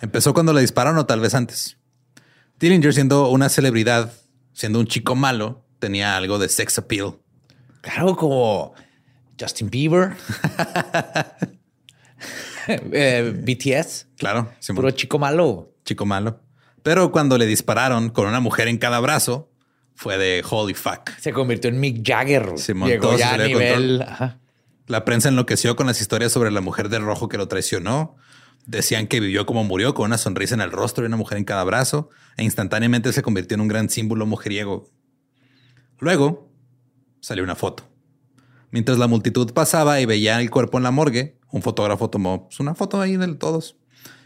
Empezó 0.01 0.33
cuando 0.33 0.51
le 0.51 0.59
dispararon 0.59 0.97
o 0.97 1.05
tal 1.05 1.21
vez 1.21 1.33
antes. 1.33 1.77
Dillinger 2.59 2.93
siendo 2.93 3.29
una 3.29 3.47
celebridad, 3.47 4.11
siendo 4.51 4.79
un 4.79 4.87
chico 4.87 5.15
malo, 5.15 5.65
tenía 5.79 6.17
algo 6.17 6.39
de 6.39 6.49
sex 6.49 6.77
appeal. 6.77 7.19
Claro, 7.83 8.15
como 8.15 8.73
Justin 9.39 9.69
Bieber. 9.69 10.13
Eh, 12.65 13.33
BTS. 13.35 14.07
Claro, 14.15 14.49
Simón. 14.59 14.77
Puro 14.77 14.91
chico 14.91 15.19
malo. 15.19 15.73
chico 15.83 16.05
malo. 16.05 16.39
Pero 16.81 17.11
cuando 17.11 17.37
le 17.37 17.45
dispararon 17.45 18.09
con 18.09 18.25
una 18.25 18.39
mujer 18.39 18.69
en 18.69 18.77
cada 18.77 19.01
brazo, 19.01 19.51
fue 19.95 20.17
de 20.17 20.41
holy 20.49 20.73
fuck. 20.73 21.09
Se 21.19 21.33
convirtió 21.33 21.69
en 21.69 21.81
Mick 21.81 22.07
Jagger. 22.07 22.53
Simón, 22.55 22.87
Llegó 22.87 23.17
ya 23.17 23.33
a 23.33 23.37
nivel. 23.37 24.05
La 24.87 25.03
prensa 25.03 25.27
enloqueció 25.27 25.75
con 25.75 25.87
las 25.87 25.99
historias 25.99 26.31
sobre 26.31 26.51
la 26.51 26.61
mujer 26.61 26.87
de 26.87 26.99
rojo 26.99 27.27
que 27.27 27.37
lo 27.37 27.49
traicionó. 27.49 28.15
Decían 28.65 29.07
que 29.07 29.19
vivió 29.19 29.45
como 29.45 29.65
murió, 29.65 29.93
con 29.93 30.05
una 30.05 30.17
sonrisa 30.17 30.55
en 30.55 30.61
el 30.61 30.71
rostro 30.71 31.03
y 31.03 31.07
una 31.07 31.17
mujer 31.17 31.39
en 31.39 31.43
cada 31.43 31.65
brazo, 31.65 32.11
e 32.37 32.45
instantáneamente 32.45 33.11
se 33.11 33.23
convirtió 33.23 33.55
en 33.55 33.61
un 33.61 33.67
gran 33.67 33.89
símbolo 33.89 34.25
mujeriego. 34.25 34.89
Luego 35.99 36.52
salió 37.23 37.43
una 37.43 37.55
foto. 37.55 37.83
Mientras 38.71 38.97
la 38.97 39.07
multitud 39.07 39.53
pasaba 39.53 40.01
y 40.01 40.05
veía 40.05 40.41
el 40.41 40.49
cuerpo 40.49 40.77
en 40.77 40.83
la 40.83 40.91
morgue, 40.91 41.39
un 41.51 41.61
fotógrafo 41.61 42.09
tomó 42.09 42.45
pues, 42.47 42.59
una 42.59 42.75
foto 42.75 42.99
ahí 42.99 43.15
de 43.15 43.35
todos. 43.35 43.77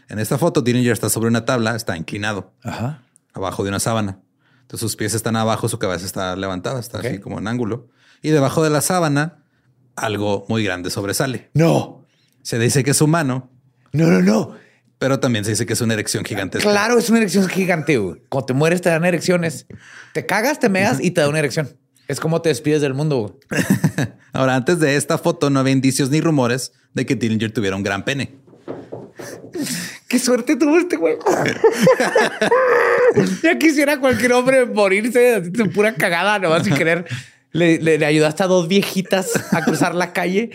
En 0.08 0.18
esta 0.18 0.36
foto, 0.38 0.62
Dillinger 0.62 0.92
está 0.92 1.08
sobre 1.08 1.28
una 1.28 1.44
tabla, 1.44 1.76
está 1.76 1.96
inclinado, 1.96 2.54
Ajá. 2.64 3.02
abajo 3.34 3.62
de 3.62 3.68
una 3.68 3.78
sábana. 3.78 4.20
Entonces 4.62 4.80
sus 4.80 4.96
pies 4.96 5.14
están 5.14 5.36
abajo, 5.36 5.68
su 5.68 5.78
cabeza 5.78 6.06
está 6.06 6.34
levantada, 6.34 6.80
está 6.80 6.98
Ok. 6.98 7.04
así 7.04 7.18
como 7.20 7.38
en 7.38 7.46
ángulo. 7.46 7.88
Y 8.22 8.30
debajo 8.30 8.64
de 8.64 8.70
la 8.70 8.80
sábana, 8.80 9.44
algo 9.96 10.44
muy 10.48 10.64
grande 10.64 10.90
sobresale. 10.90 11.50
No, 11.54 12.04
Se 12.42 12.58
dice 12.58 12.82
que 12.82 12.90
es 12.92 13.00
humano, 13.02 13.50
no, 13.92 14.06
no, 14.06 14.20
no. 14.22 14.54
pero 14.98 15.20
también 15.20 15.44
se 15.44 15.50
dice 15.52 15.66
que 15.66 15.74
es 15.74 15.80
una 15.82 15.92
erección 15.94 16.24
gigantesca. 16.24 16.68
Claro, 16.70 16.98
es 16.98 17.10
una 17.10 17.18
erección 17.18 17.46
gigante. 17.48 17.98
güey. 17.98 18.22
Cuando 18.28 18.46
te 18.46 18.54
mueres, 18.54 18.80
te 18.80 18.88
dan 18.88 19.04
erecciones. 19.04 19.66
Te 20.14 20.24
cagas, 20.26 20.58
te 20.58 20.68
meas 20.70 20.98
y 21.00 21.10
te 21.10 21.20
da 21.20 21.28
una 21.28 21.38
erección. 21.38 21.77
Es 22.08 22.20
como 22.20 22.40
te 22.42 22.48
despides 22.48 22.80
del 22.80 22.94
mundo. 22.94 23.38
Ahora, 24.32 24.56
antes 24.56 24.80
de 24.80 24.96
esta 24.96 25.18
foto 25.18 25.50
no 25.50 25.60
había 25.60 25.72
indicios 25.74 26.10
ni 26.10 26.20
rumores 26.20 26.72
de 26.94 27.04
que 27.06 27.14
Dillinger 27.14 27.52
tuviera 27.52 27.76
un 27.76 27.82
gran 27.82 28.04
pene. 28.04 28.34
Qué 30.08 30.18
suerte 30.18 30.56
tuvo 30.56 30.78
este 30.78 30.96
güey. 30.96 31.16
ya 33.42 33.58
quisiera 33.58 33.98
cualquier 34.00 34.32
hombre 34.32 34.66
morirse 34.66 35.40
de 35.40 35.64
pura 35.66 35.94
cagada, 35.94 36.38
nomás 36.38 36.64
sin 36.64 36.74
querer. 36.74 37.04
Le, 37.52 37.78
le- 37.78 37.98
le 37.98 38.06
ayudaste 38.06 38.42
a 38.42 38.46
dos 38.46 38.68
viejitas 38.68 39.52
a 39.52 39.64
cruzar 39.64 39.94
la 39.94 40.12
calle, 40.12 40.50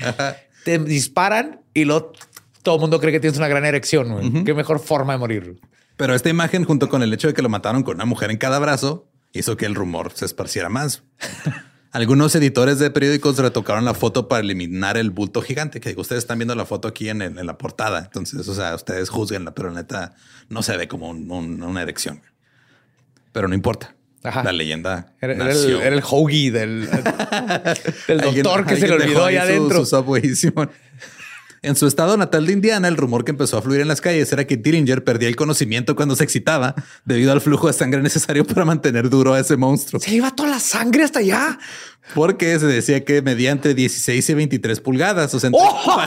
te 0.64 0.80
disparan 0.80 1.62
y 1.74 1.86
luego 1.86 2.14
todo 2.62 2.76
el 2.76 2.82
mundo 2.82 3.00
cree 3.00 3.12
que 3.12 3.20
tienes 3.20 3.38
una 3.38 3.48
gran 3.48 3.66
erección. 3.66 4.12
güey. 4.12 4.44
Qué 4.44 4.54
mejor 4.54 4.80
forma 4.80 5.14
de 5.14 5.20
morir. 5.20 5.60
Pero 5.98 6.16
esta 6.16 6.30
imagen, 6.30 6.64
junto 6.64 6.90
con 6.90 7.04
el 7.04 7.14
hecho 7.14 7.28
de 7.28 7.34
que 7.34 7.42
lo 7.42 7.50
mataron 7.50 7.84
con 7.84 7.96
una 7.96 8.06
mujer 8.06 8.32
en 8.32 8.38
cada 8.38 8.60
brazo, 8.60 9.08
hizo 9.34 9.58
que 9.58 9.66
el 9.66 9.76
rumor 9.76 10.12
se 10.16 10.26
esparciera 10.26 10.70
más. 10.70 11.04
Algunos 11.92 12.34
editores 12.34 12.80
de 12.80 12.90
periódicos 12.90 13.38
retocaron 13.38 13.86
la 13.86 13.94
foto 13.94 14.28
para 14.28 14.42
eliminar 14.42 14.98
el 14.98 15.12
bulto 15.12 15.44
gigante, 15.44 15.80
que 15.80 15.94
ustedes 15.96 16.24
están 16.24 16.40
viendo 16.40 16.56
la 16.56 16.66
foto 16.66 16.88
aquí 16.88 17.10
en, 17.10 17.22
el- 17.22 17.38
en 17.38 17.46
la 17.46 17.58
portada. 17.60 18.00
Entonces, 18.00 18.48
o 18.48 18.56
sea, 18.56 18.74
ustedes 18.74 19.10
juzguenla, 19.10 19.54
pero 19.54 19.72
neta 19.72 20.16
no 20.50 20.64
se 20.64 20.76
ve 20.76 20.88
como 20.88 21.10
un- 21.10 21.30
un- 21.30 21.62
una 21.62 21.82
erección. 21.84 22.22
Pero 23.32 23.48
no 23.48 23.54
importa. 23.54 23.96
Ajá. 24.24 24.42
La 24.44 24.54
leyenda 24.54 25.14
Era, 25.22 25.34
era 25.34 25.52
el, 25.52 25.70
era 25.82 25.96
el 25.96 26.02
del, 26.50 26.90
del 28.08 28.22
Alguien- 28.22 28.44
doctor 28.44 28.66
que 28.66 28.78
se 28.78 28.88
le 28.88 28.94
olvidó 28.96 29.26
ahí 29.26 29.36
su- 29.36 29.42
adentro. 29.42 29.86
su. 29.86 29.86
En 31.64 31.78
su 31.78 31.88
estado 31.88 32.18
natal 32.18 32.46
de 32.46 32.52
Indiana, 32.52 32.90
el 32.90 32.98
rumor 32.98 33.24
que 33.24 33.32
empezó 33.32 33.58
a 33.58 33.62
fluir 33.62 33.80
en 33.80 33.88
las 33.88 34.02
calles 34.02 34.30
era 34.34 34.46
que 34.46 34.58
Dillinger 34.58 35.06
perdía 35.06 35.30
el 35.30 35.38
conocimiento 35.38 35.96
cuando 35.96 36.14
se 36.18 36.26
excitaba 36.26 36.76
debido 37.06 37.32
al 37.32 37.40
flujo 37.40 37.68
de 37.68 37.74
sangre 37.74 38.02
necesario 38.02 38.44
para 38.44 38.66
mantener 38.66 39.10
duro 39.10 39.34
a 39.34 39.40
ese 39.40 39.56
monstruo. 39.56 40.02
Se 40.02 40.14
iba 40.14 40.30
toda 40.32 40.50
la 40.50 40.60
sangre 40.60 41.06
hasta 41.06 41.20
allá. 41.20 41.58
Porque 42.16 42.60
se 42.60 42.66
decía 42.66 43.06
que 43.06 43.22
medía 43.22 43.52
entre 43.52 43.74
16 43.74 44.30
y 44.30 44.34
23 44.34 44.82
pulgadas, 44.82 45.34
o 45.34 45.40
sea, 45.40 45.48
entre, 45.48 45.62
¡Oh! 45.64 46.02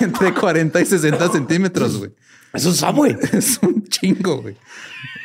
entre 0.00 0.32
40 0.32 0.80
y 0.80 0.86
60 0.86 1.28
centímetros, 1.32 1.98
güey. 1.98 2.12
Es 2.54 2.64
un 2.64 2.74
Subway. 2.74 3.16
Es 3.32 3.58
un 3.62 3.82
chingo, 3.88 4.40
güey. 4.42 4.56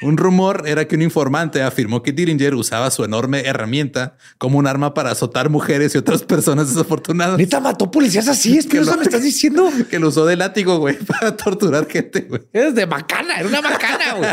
Un 0.01 0.15
rumor 0.17 0.63
era 0.65 0.87
que 0.87 0.95
un 0.95 1.01
informante 1.01 1.61
afirmó 1.61 2.01
que 2.01 2.13
Dillinger 2.13 2.55
usaba 2.55 2.89
su 2.89 3.03
enorme 3.03 3.41
herramienta 3.45 4.15
como 4.37 4.57
un 4.57 4.65
arma 4.65 4.93
para 4.93 5.11
azotar 5.11 5.49
mujeres 5.49 5.93
y 5.93 5.97
otras 5.97 6.23
personas 6.23 6.69
desafortunadas. 6.69 7.37
Neta 7.37 7.59
mató 7.59 7.91
policías 7.91 8.27
así. 8.29 8.57
Es 8.57 8.65
que 8.65 8.79
lo- 8.81 8.95
me 8.95 9.03
estás 9.03 9.21
diciendo. 9.23 9.69
Que 9.89 9.99
lo 9.99 10.07
usó 10.07 10.25
de 10.25 10.37
látigo, 10.37 10.77
güey, 10.79 10.97
para 11.05 11.35
torturar 11.35 11.85
gente, 11.87 12.21
güey. 12.21 12.41
Es 12.53 12.75
de 12.75 12.87
macana. 12.87 13.39
Era 13.39 13.49
una 13.49 13.61
macana, 13.61 14.13
güey. 14.17 14.29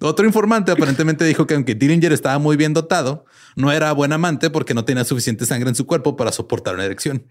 Otro 0.00 0.24
informante 0.26 0.72
aparentemente 0.72 1.24
dijo 1.24 1.46
que 1.46 1.54
aunque 1.54 1.74
Dillinger 1.74 2.12
estaba 2.12 2.38
muy 2.38 2.56
bien 2.56 2.72
dotado, 2.72 3.26
no 3.56 3.70
era 3.72 3.92
buen 3.92 4.12
amante 4.12 4.48
porque 4.48 4.72
no 4.74 4.84
tenía 4.84 5.04
suficiente 5.04 5.44
sangre 5.44 5.68
en 5.68 5.74
su 5.74 5.86
cuerpo 5.86 6.16
para 6.16 6.32
soportar 6.32 6.74
una 6.74 6.84
erección. 6.84 7.24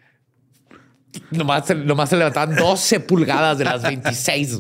Nomás, 1.32 1.66
se- 1.68 1.76
levantaban 1.76 2.56
12 2.56 3.00
pulgadas 3.02 3.58
de 3.58 3.66
las 3.66 3.82
26. 3.82 4.60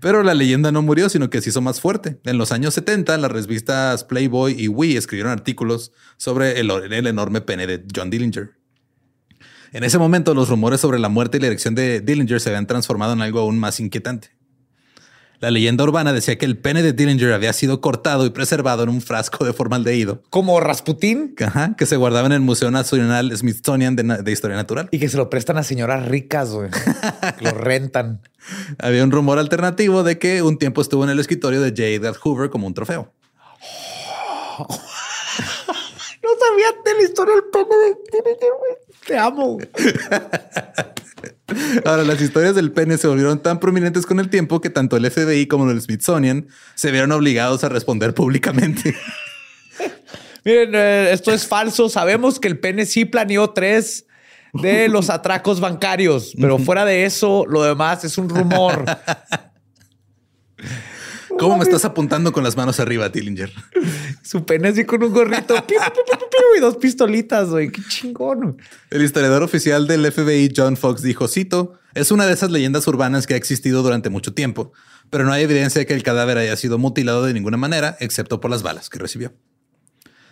Pero 0.00 0.22
la 0.22 0.32
leyenda 0.34 0.70
no 0.70 0.80
murió, 0.80 1.08
sino 1.08 1.28
que 1.28 1.40
se 1.42 1.50
hizo 1.50 1.60
más 1.60 1.80
fuerte. 1.80 2.18
En 2.24 2.38
los 2.38 2.52
años 2.52 2.72
70, 2.74 3.18
las 3.18 3.30
revistas 3.30 4.04
Playboy 4.04 4.54
y 4.56 4.68
Wii 4.68 4.96
escribieron 4.96 5.32
artículos 5.32 5.92
sobre 6.16 6.60
el, 6.60 6.70
el 6.70 7.06
enorme 7.06 7.40
pene 7.40 7.66
de 7.66 7.84
John 7.94 8.08
Dillinger. 8.08 8.50
En 9.72 9.84
ese 9.84 9.98
momento, 9.98 10.34
los 10.34 10.48
rumores 10.48 10.80
sobre 10.80 10.98
la 10.98 11.08
muerte 11.08 11.36
y 11.36 11.40
la 11.40 11.48
erección 11.48 11.74
de 11.74 12.00
Dillinger 12.00 12.40
se 12.40 12.48
habían 12.50 12.66
transformado 12.66 13.12
en 13.12 13.20
algo 13.22 13.40
aún 13.40 13.58
más 13.58 13.80
inquietante. 13.80 14.30
La 15.40 15.52
leyenda 15.52 15.84
urbana 15.84 16.12
decía 16.12 16.36
que 16.36 16.44
el 16.46 16.58
pene 16.58 16.82
de 16.82 16.92
Dillinger 16.92 17.32
había 17.32 17.52
sido 17.52 17.80
cortado 17.80 18.26
y 18.26 18.30
preservado 18.30 18.82
en 18.82 18.88
un 18.88 19.00
frasco 19.00 19.44
de 19.44 19.52
formaldehído 19.52 20.22
Como 20.30 20.58
Rasputín 20.58 21.34
ajá, 21.44 21.76
que 21.76 21.86
se 21.86 21.96
guardaba 21.96 22.26
en 22.26 22.32
el 22.32 22.40
Museo 22.40 22.72
Nacional 22.72 23.36
Smithsonian 23.36 23.94
de, 23.94 24.32
Historia 24.32 24.56
Natural. 24.56 24.88
y 24.90 24.98
que 24.98 25.08
se 25.08 25.16
lo 25.16 25.30
prestan 25.30 25.56
a 25.58 25.62
señoras 25.62 26.06
ricas, 26.06 26.50
güey. 26.50 26.70
Lo 27.40 27.50
rentan. 27.52 28.20
Había 28.78 29.04
un 29.04 29.10
rumor 29.10 29.38
alternativo 29.38 30.02
de 30.02 30.18
que 30.18 30.42
un 30.42 30.58
tiempo 30.58 30.80
estuvo 30.80 31.04
en 31.04 31.10
el 31.10 31.20
escritorio 31.20 31.60
de 31.60 31.70
J. 31.70 31.84
Edgar 31.84 32.14
Hoover 32.16 32.50
como 32.50 32.66
un 32.66 32.74
trofeo. 32.74 33.12
No 36.20 36.30
sabía 36.46 36.66
de 36.84 36.94
la 36.94 37.08
historia 37.08 37.34
del 37.36 37.44
pene 37.44 37.74
de 37.74 37.96
Dillinger, 38.12 38.50
güey. 38.58 38.72
Te 39.06 39.16
amo. 39.16 39.58
Ahora, 41.84 42.04
las 42.04 42.20
historias 42.20 42.54
del 42.54 42.72
pene 42.72 42.98
se 42.98 43.06
volvieron 43.06 43.42
tan 43.42 43.60
prominentes 43.60 44.06
con 44.06 44.20
el 44.20 44.30
tiempo 44.30 44.60
que 44.60 44.70
tanto 44.70 44.96
el 44.96 45.10
FBI 45.10 45.46
como 45.46 45.70
el 45.70 45.80
Smithsonian 45.80 46.48
se 46.74 46.90
vieron 46.90 47.12
obligados 47.12 47.64
a 47.64 47.68
responder 47.68 48.14
públicamente. 48.14 48.96
Miren, 50.44 50.74
eh, 50.74 51.10
esto 51.12 51.32
es 51.32 51.46
falso. 51.46 51.88
Sabemos 51.88 52.40
que 52.40 52.48
el 52.48 52.58
pene 52.58 52.86
sí 52.86 53.04
planeó 53.04 53.50
tres 53.50 54.06
de 54.52 54.88
los 54.88 55.10
atracos 55.10 55.60
bancarios, 55.60 56.34
pero 56.40 56.58
fuera 56.58 56.84
de 56.84 57.04
eso, 57.04 57.44
lo 57.46 57.62
demás 57.62 58.04
es 58.04 58.18
un 58.18 58.28
rumor. 58.28 58.84
¿Cómo 61.38 61.56
me 61.56 61.64
estás 61.64 61.84
apuntando 61.84 62.32
con 62.32 62.42
las 62.44 62.56
manos 62.56 62.80
arriba, 62.80 63.10
Tillinger? 63.10 63.52
Su 64.22 64.44
pene 64.44 64.68
así 64.68 64.84
con 64.84 65.02
un 65.02 65.12
gorrito 65.12 65.54
piu, 65.54 65.64
piu, 65.66 65.78
piu, 65.94 66.04
piu, 66.04 66.28
piu, 66.30 66.56
y 66.56 66.60
dos 66.60 66.76
pistolitas, 66.76 67.48
güey. 67.48 67.70
Qué 67.70 67.82
chingón. 67.88 68.58
El 68.90 69.02
historiador 69.02 69.42
oficial 69.42 69.86
del 69.86 70.10
FBI, 70.10 70.52
John 70.54 70.76
Fox, 70.76 71.02
dijo, 71.02 71.28
cito, 71.28 71.74
es 71.94 72.10
una 72.10 72.26
de 72.26 72.32
esas 72.34 72.50
leyendas 72.50 72.86
urbanas 72.88 73.26
que 73.26 73.34
ha 73.34 73.36
existido 73.36 73.82
durante 73.82 74.10
mucho 74.10 74.34
tiempo, 74.34 74.72
pero 75.10 75.24
no 75.24 75.32
hay 75.32 75.44
evidencia 75.44 75.78
de 75.80 75.86
que 75.86 75.94
el 75.94 76.02
cadáver 76.02 76.38
haya 76.38 76.56
sido 76.56 76.78
mutilado 76.78 77.24
de 77.24 77.32
ninguna 77.32 77.56
manera, 77.56 77.96
excepto 78.00 78.40
por 78.40 78.50
las 78.50 78.62
balas 78.62 78.90
que 78.90 78.98
recibió. 78.98 79.32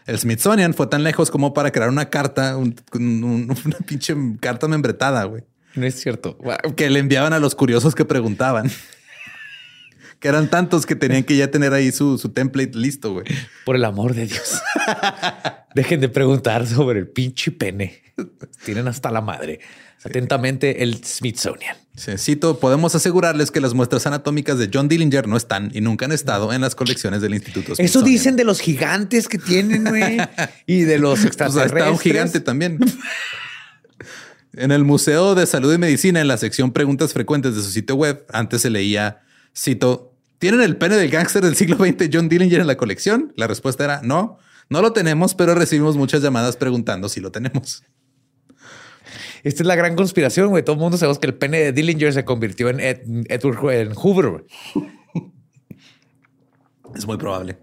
El 0.07 0.19
Smithsonian 0.19 0.75
fue 0.75 0.87
tan 0.87 1.03
lejos 1.03 1.31
como 1.31 1.53
para 1.55 1.73
crear 1.73 1.89
una 1.89 2.11
carta, 2.11 2.57
un- 2.57 2.77
un- 2.95 3.57
una 3.65 3.79
pinche 3.87 4.15
carta 4.41 4.69
membretada, 4.69 5.25
güey. 5.25 5.43
No 5.75 5.85
es 5.87 5.95
cierto. 6.01 6.39
que 6.77 6.89
le 6.89 7.01
enviaban 7.01 7.33
a 7.35 7.39
los 7.39 7.55
curiosos 7.55 7.95
que 7.95 8.05
preguntaban. 8.07 8.71
Que 10.21 10.29
eran 10.29 10.49
tantos 10.51 10.87
que 10.87 10.97
tenían 10.97 11.25
que 11.25 11.37
ya 11.37 11.51
tener 11.51 11.73
ahí 11.73 11.93
su, 11.93 12.19
su 12.19 12.31
template 12.31 12.73
listo, 12.77 13.13
güey. 13.13 13.27
Por 13.65 13.77
el 13.77 13.85
amor 13.85 14.15
de 14.15 14.27
Dios. 14.27 14.61
Dejen 15.75 16.01
de 16.01 16.09
preguntar 16.09 16.67
sobre 16.67 17.01
el 17.01 17.09
pinche 17.09 17.51
pene. 17.51 18.03
Tienen 18.65 18.89
hasta 18.89 19.11
la 19.11 19.21
madre. 19.21 19.61
Atentamente, 20.05 20.83
el 20.83 21.03
Smithsonian. 21.05 21.77
Sí, 21.97 22.13
Cito, 22.19 22.61
podemos 22.61 22.95
asegurarles 22.95 23.51
que 23.51 23.61
las 23.61 23.75
muestras 23.75 24.07
anatómicas 24.07 24.59
de 24.59 24.71
John 24.73 24.89
Dillinger 24.89 25.27
no 25.27 25.37
están 25.37 25.71
y 25.75 25.81
nunca 25.81 26.05
han 26.05 26.13
estado 26.13 26.53
en 26.53 26.61
las 26.61 26.75
colecciones 26.75 27.23
del 27.23 27.35
Instituto 27.35 27.73
Eso 27.77 28.03
dicen 28.03 28.37
de 28.37 28.45
los 28.45 28.61
gigantes 28.61 29.27
que 29.29 29.39
tienen, 29.39 29.85
güey. 29.85 30.19
Y 30.67 30.83
de 30.83 30.99
los 30.99 31.15
Pues 31.21 31.27
extraterrestres. 31.27 31.81
está 31.83 31.91
un 31.91 31.99
gigante 31.99 32.41
también. 32.41 32.79
en 34.55 34.71
el 34.73 34.85
Museo 34.85 35.35
de 35.35 35.47
Salud 35.47 35.73
y 35.75 35.79
Medicina, 35.79 36.21
en 36.21 36.29
la 36.29 36.37
sección 36.39 36.73
Preguntas 36.73 37.13
Frecuentes 37.13 37.55
de 37.57 37.63
su 37.63 37.71
sitio 37.71 37.97
web, 37.97 38.25
antes 38.33 38.63
se 38.63 38.71
leía, 38.71 39.21
cito, 39.57 40.13
¿tienen 40.39 40.61
el 40.63 40.77
pene 40.77 40.97
del 40.97 41.11
gángster 41.11 41.43
del 41.43 41.57
siglo 41.57 41.77
XX 41.77 42.09
John 42.13 42.29
Dillinger 42.29 42.61
en 42.61 42.67
la 42.67 42.77
colección? 42.77 43.33
La 43.37 43.47
respuesta 43.47 43.85
era 43.85 44.01
no, 44.03 44.39
no 44.69 44.83
lo 44.83 44.93
tenemos, 44.93 45.35
pero 45.35 45.55
recibimos 45.55 45.97
muchas 45.97 46.23
llamadas 46.23 46.57
preguntando 46.57 47.09
si 47.09 47.21
lo 47.21 47.31
tenemos. 47.33 47.83
Esta 49.45 49.63
es 49.63 49.67
la 49.67 49.77
gran 49.77 49.95
conspiración, 49.95 50.49
güey. 50.49 50.65
Todo 50.65 50.75
el 50.75 50.81
mundo 50.81 50.99
sabemos 50.99 51.19
que 51.21 51.27
el 51.29 51.35
pene 51.35 51.59
de 51.59 51.73
Dillinger 51.73 52.13
se 52.13 52.25
convirtió 52.25 52.69
en 52.69 52.81
Ed- 52.81 53.03
Edward 53.29 53.71
en 53.75 53.95
Hoover. 53.95 54.45
Es 56.95 57.07
muy 57.07 57.17
probable. 57.17 57.59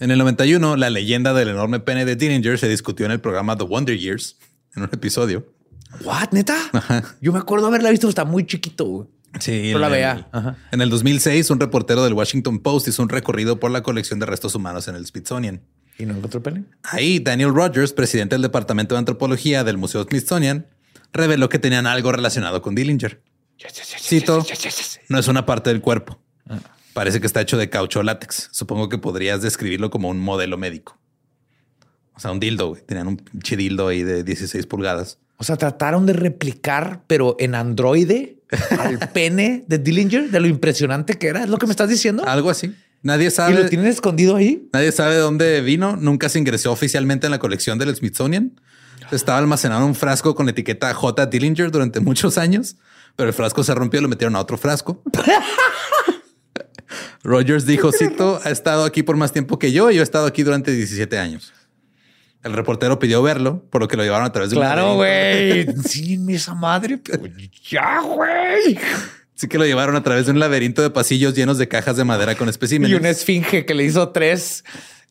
En 0.00 0.10
el 0.10 0.18
91, 0.18 0.76
la 0.76 0.90
leyenda 0.90 1.32
del 1.34 1.48
enorme 1.48 1.80
pene 1.80 2.04
de 2.04 2.16
Dillinger 2.16 2.58
se 2.58 2.68
discutió 2.68 3.06
en 3.06 3.12
el 3.12 3.20
programa 3.20 3.56
The 3.56 3.64
Wonder 3.64 3.96
Years, 3.98 4.38
en 4.74 4.82
un 4.84 4.90
episodio. 4.92 5.46
What, 6.02 6.30
neta? 6.32 6.56
Yo 7.20 7.32
me 7.32 7.38
acuerdo 7.38 7.66
haberla 7.66 7.90
visto, 7.90 8.08
está 8.08 8.24
muy 8.24 8.46
chiquito. 8.46 9.08
Sí, 9.40 9.72
la 9.72 9.86
en 9.86 9.92
vea. 9.92 10.56
En 10.72 10.80
el 10.80 10.90
2006, 10.90 11.50
un 11.50 11.60
reportero 11.60 12.04
del 12.04 12.12
Washington 12.12 12.60
Post 12.60 12.88
hizo 12.88 13.02
un 13.02 13.08
recorrido 13.08 13.58
por 13.58 13.70
la 13.70 13.82
colección 13.82 14.18
de 14.18 14.26
restos 14.26 14.54
humanos 14.54 14.88
en 14.88 14.94
el 14.94 15.06
Smithsonian. 15.06 15.62
¿Y 15.98 16.06
no 16.06 16.14
encontró 16.14 16.42
pene? 16.42 16.64
Ahí, 16.82 17.18
Daniel 17.18 17.54
Rogers, 17.54 17.92
presidente 17.92 18.34
del 18.34 18.42
Departamento 18.42 18.94
de 18.94 19.00
Antropología 19.00 19.64
del 19.64 19.78
Museo 19.78 20.04
Smithsonian, 20.04 20.66
reveló 21.12 21.48
que 21.48 21.58
tenían 21.58 21.86
algo 21.86 22.12
relacionado 22.12 22.62
con 22.62 22.74
Dillinger. 22.74 23.22
Cito, 24.00 24.44
no 25.08 25.18
es 25.18 25.28
una 25.28 25.46
parte 25.46 25.70
del 25.70 25.80
cuerpo. 25.80 26.18
Parece 26.92 27.20
que 27.20 27.26
está 27.26 27.40
hecho 27.40 27.56
de 27.56 27.70
caucho 27.70 28.02
látex. 28.02 28.48
Supongo 28.52 28.88
que 28.88 28.98
podrías 28.98 29.40
describirlo 29.40 29.90
como 29.90 30.08
un 30.08 30.20
modelo 30.20 30.58
médico. 30.58 30.98
O 32.14 32.20
sea, 32.20 32.30
un 32.30 32.40
dildo, 32.40 32.68
güey. 32.68 32.82
Tenían 32.82 33.06
un 33.06 33.16
pinche 33.16 33.56
dildo 33.56 33.88
ahí 33.88 34.02
de 34.02 34.22
16 34.24 34.66
pulgadas. 34.66 35.18
O 35.36 35.44
sea, 35.44 35.56
trataron 35.56 36.06
de 36.06 36.12
replicar, 36.12 37.02
pero 37.06 37.36
en 37.38 37.54
androide, 37.54 38.38
al 38.78 38.98
pene 39.12 39.64
de 39.66 39.78
Dillinger, 39.78 40.30
de 40.30 40.40
lo 40.40 40.46
impresionante 40.46 41.14
que 41.14 41.28
era. 41.28 41.42
¿Es 41.44 41.48
lo 41.48 41.58
que 41.58 41.66
me 41.66 41.72
estás 41.72 41.88
diciendo? 41.88 42.24
Algo 42.26 42.50
así. 42.50 42.74
Nadie 43.02 43.28
¿Y 43.28 43.30
sabe. 43.30 43.54
lo 43.54 43.68
tienen 43.68 43.88
escondido 43.88 44.36
ahí? 44.36 44.68
Nadie 44.72 44.92
sabe 44.92 45.14
de 45.14 45.20
dónde 45.20 45.60
vino. 45.60 45.96
Nunca 45.96 46.28
se 46.28 46.38
ingresó 46.38 46.70
oficialmente 46.70 47.26
en 47.26 47.32
la 47.32 47.40
colección 47.40 47.78
del 47.78 47.94
Smithsonian. 47.94 48.60
Estaba 49.10 49.38
almacenado 49.38 49.82
en 49.82 49.88
un 49.88 49.94
frasco 49.96 50.34
con 50.34 50.46
la 50.46 50.52
etiqueta 50.52 50.94
J. 50.94 51.26
Dillinger 51.26 51.72
durante 51.72 51.98
muchos 51.98 52.38
años, 52.38 52.76
pero 53.16 53.28
el 53.28 53.34
frasco 53.34 53.64
se 53.64 53.74
rompió 53.74 53.98
y 53.98 54.02
lo 54.04 54.08
metieron 54.08 54.36
a 54.36 54.40
otro 54.40 54.56
frasco. 54.56 55.02
Rogers 57.24 57.66
dijo, 57.66 57.92
cito, 57.92 58.40
ha 58.44 58.50
estado 58.50 58.84
aquí 58.84 59.02
por 59.02 59.16
más 59.16 59.32
tiempo 59.32 59.58
que 59.58 59.72
yo 59.72 59.90
y 59.90 59.96
yo 59.96 60.00
he 60.00 60.04
estado 60.04 60.26
aquí 60.26 60.42
durante 60.42 60.72
17 60.72 61.18
años. 61.18 61.52
El 62.44 62.54
reportero 62.54 62.98
pidió 62.98 63.22
verlo, 63.22 63.64
por 63.70 63.80
lo 63.80 63.88
que 63.88 63.96
lo 63.96 64.02
llevaron 64.02 64.26
a 64.26 64.32
través 64.32 64.50
de 64.50 64.56
un 64.56 64.62
Claro, 64.62 64.94
güey. 64.96 65.60
Enséñenme 65.68 66.34
esa 66.34 66.54
madre. 66.54 66.98
pero 66.98 67.24
ya, 67.70 68.00
güey. 68.00 68.78
Así 69.36 69.46
que 69.48 69.58
lo 69.58 69.64
llevaron 69.66 69.94
a 69.96 70.02
través 70.02 70.26
de 70.26 70.32
un 70.32 70.38
laberinto 70.40 70.82
de 70.82 70.90
pasillos 70.90 71.34
llenos 71.34 71.58
de 71.58 71.68
cajas 71.68 71.96
de 71.96 72.04
madera 72.04 72.34
con 72.34 72.48
Y 72.48 72.50
especímenes. 72.50 72.98
una 72.98 73.10
esfinge 73.10 73.64
que 73.64 73.74
le 73.74 73.84
hizo 73.84 74.08
tres 74.10 74.64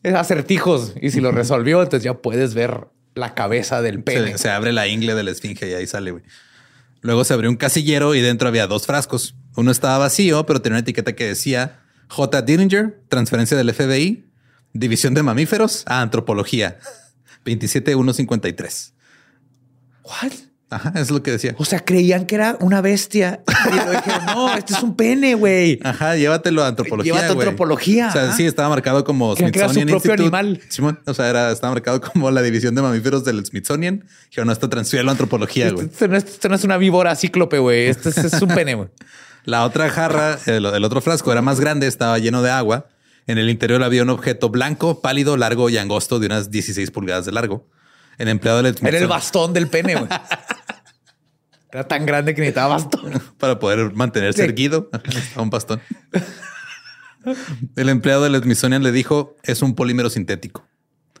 acertijos. 0.04 0.94
Y 1.00 1.10
si 1.10 1.20
lo 1.20 1.32
resolvió, 1.32 1.82
entonces 1.82 2.04
ya 2.04 2.14
puedes 2.14 2.54
ver 2.54 2.86
la 3.14 3.34
cabeza 3.34 3.82
del 3.82 4.02
pene. 4.02 4.32
Se, 4.32 4.38
se 4.38 4.50
abre 4.50 4.72
la 4.72 4.86
ingle 4.88 5.14
de 5.14 5.22
la 5.22 5.30
esfinge 5.30 5.68
y 5.68 5.74
ahí 5.74 5.86
sale, 5.86 6.10
güey. 6.12 6.24
Luego 7.00 7.24
se 7.24 7.34
abrió 7.34 7.50
un 7.50 7.56
casillero 7.56 8.14
y 8.14 8.20
dentro 8.20 8.48
había 8.48 8.66
dos 8.66 8.86
frascos. 8.86 9.34
Uno 9.56 9.70
estaba 9.70 9.98
vacío, 9.98 10.46
pero 10.46 10.62
tenía 10.62 10.74
una 10.74 10.80
etiqueta 10.80 11.14
que 11.14 11.26
decía 11.26 11.80
J. 12.08 12.42
Dillinger, 12.42 13.00
transferencia 13.08 13.56
del 13.56 13.72
FBI, 13.74 14.24
división 14.72 15.12
de 15.14 15.22
mamíferos 15.22 15.82
a 15.86 16.00
antropología, 16.00 16.78
27153. 17.44 18.94
What? 20.04 20.32
Ajá, 20.70 20.90
es 20.96 21.10
lo 21.10 21.22
que 21.22 21.32
decía. 21.32 21.54
O 21.58 21.66
sea, 21.66 21.84
creían 21.84 22.24
que 22.24 22.34
era 22.34 22.56
una 22.60 22.80
bestia. 22.80 23.42
Y 23.70 23.76
lo 23.76 23.90
dijeron, 23.90 24.24
no, 24.26 24.54
este 24.56 24.72
es 24.72 24.82
un 24.82 24.96
pene, 24.96 25.34
güey. 25.34 25.78
Ajá, 25.84 26.16
llévatelo 26.16 26.64
a 26.64 26.68
antropología. 26.68 27.12
Llévate 27.12 27.30
a 27.30 27.34
güey. 27.34 27.46
antropología, 27.46 28.08
O 28.08 28.12
sea, 28.12 28.22
ajá. 28.28 28.36
sí, 28.36 28.46
estaba 28.46 28.70
marcado 28.70 29.04
como 29.04 29.34
Creían 29.34 29.52
que 29.52 29.58
era 29.58 29.68
su 29.68 29.74
Smithsonian 29.74 30.00
propio 30.00 30.12
Institute. 30.12 30.36
animal. 30.38 30.60
Simón, 30.70 31.00
o 31.04 31.12
sea, 31.12 31.28
era, 31.28 31.52
estaba 31.52 31.74
marcado 31.74 32.00
como 32.00 32.30
la 32.30 32.40
división 32.40 32.74
de 32.74 32.80
mamíferos 32.80 33.22
del 33.22 33.44
Smithsonian. 33.44 34.06
Dijeron, 34.30 34.46
no, 34.46 34.52
esto 34.54 34.70
transfiere 34.70 35.06
a 35.06 35.10
antropología, 35.10 35.70
güey. 35.72 35.86
Este, 35.88 36.08
no 36.08 36.16
es, 36.16 36.24
este 36.24 36.48
no 36.48 36.54
es 36.54 36.64
una 36.64 36.78
víbora 36.78 37.14
cíclope, 37.16 37.58
güey. 37.58 37.88
Este 37.88 38.08
es, 38.08 38.16
es 38.18 38.40
un 38.40 38.48
pene, 38.48 38.74
güey. 38.74 38.88
La 39.44 39.64
otra 39.64 39.90
jarra, 39.90 40.38
el, 40.46 40.64
el 40.64 40.84
otro 40.84 41.02
frasco 41.02 41.32
era 41.32 41.42
más 41.42 41.60
grande, 41.60 41.86
estaba 41.88 42.16
lleno 42.18 42.42
de 42.42 42.50
agua 42.50 42.86
En 43.26 43.38
el 43.38 43.48
interior 43.50 43.82
había 43.82 44.02
un 44.02 44.10
objeto 44.10 44.48
blanco, 44.50 45.00
pálido, 45.00 45.36
largo 45.36 45.70
y 45.70 45.78
angosto 45.78 46.18
de 46.18 46.26
unas 46.26 46.50
16 46.50 46.90
pulgadas 46.90 47.24
de 47.24 47.32
largo. 47.32 47.68
El 48.18 48.28
empleado 48.28 48.62
del 48.62 48.76
Era 48.82 48.98
el 48.98 49.06
bastón 49.06 49.52
del 49.52 49.68
pene, 49.68 49.94
güey. 49.94 50.08
Era 51.72 51.88
tan 51.88 52.04
grande 52.04 52.34
que 52.34 52.40
necesitaba 52.42 52.74
bastón. 52.74 53.22
para 53.38 53.58
poder 53.58 53.92
mantenerse 53.94 54.42
Sí. 54.42 54.44
erguido 54.44 54.90
a 55.36 55.40
un 55.42 55.48
bastón. 55.50 55.80
El 57.76 57.88
empleado 57.88 58.24
del 58.24 58.42
Smithsonian 58.42 58.82
le 58.82 58.92
dijo, 58.92 59.36
es 59.42 59.62
un 59.62 59.74
polímero 59.74 60.10
sintético. 60.10 60.66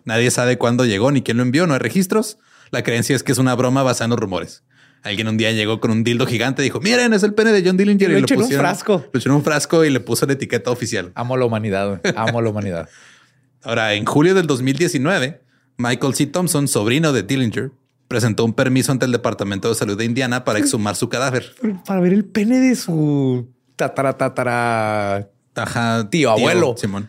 Nadie 0.04 0.30
sabe 0.30 0.58
cuándo 0.58 0.84
llegó 0.84 1.12
ni 1.12 1.22
quién 1.22 1.36
lo 1.36 1.42
envió, 1.44 1.66
no 1.66 1.74
hay 1.74 1.78
registros. 1.80 2.38
La 2.70 2.82
creencia 2.82 3.14
es 3.14 3.22
que 3.22 3.32
es 3.32 3.38
una 3.38 3.54
broma 3.54 3.82
basada 3.82 4.06
en 4.06 4.10
los 4.10 4.18
rumores. 4.18 4.64
Alguien 5.02 5.26
un 5.26 5.36
día 5.36 5.50
llegó 5.50 5.80
con 5.80 5.90
un 5.90 6.04
dildo 6.04 6.26
gigante 6.26 6.62
y 6.62 6.64
dijo, 6.64 6.80
miren, 6.80 7.12
es 7.12 7.24
el 7.24 7.34
pene 7.34 7.50
de 7.50 7.62
John 7.66 7.76
Dillinger. 7.76 8.10
Y 8.10 8.20
lo 8.20 8.26
en 8.26 8.40
un 8.40 8.50
frasco. 8.50 9.04
Lo 9.12 9.20
en 9.20 9.30
un 9.32 9.42
frasco 9.42 9.84
y 9.84 9.90
le 9.90 9.98
puso 9.98 10.26
la 10.26 10.34
etiqueta 10.34 10.70
oficial. 10.70 11.10
Amo 11.14 11.36
la 11.36 11.44
humanidad. 11.44 12.00
Amo 12.14 12.40
la 12.40 12.50
humanidad. 12.50 12.88
Ahora, 13.64 13.94
en 13.94 14.04
julio 14.04 14.34
del 14.34 14.46
2019, 14.46 15.40
Michael 15.76 16.14
C. 16.14 16.26
Thompson, 16.26 16.68
sobrino 16.68 17.12
de 17.12 17.24
Dillinger, 17.24 17.72
presentó 18.06 18.44
un 18.44 18.54
permiso 18.54 18.92
ante 18.92 19.06
el 19.06 19.12
Departamento 19.12 19.68
de 19.68 19.74
Salud 19.74 19.96
de 19.96 20.04
Indiana 20.04 20.44
para 20.44 20.60
exhumar 20.60 20.94
su 20.94 21.08
cadáver. 21.08 21.52
Para 21.84 22.00
ver 22.00 22.12
el 22.12 22.24
pene 22.24 22.60
de 22.60 22.76
su 22.76 23.48
tatara 23.76 24.16
tatara. 24.16 25.28
Ajá, 25.54 26.08
Tío, 26.10 26.30
abuelo. 26.30 26.74
Simón. 26.76 27.08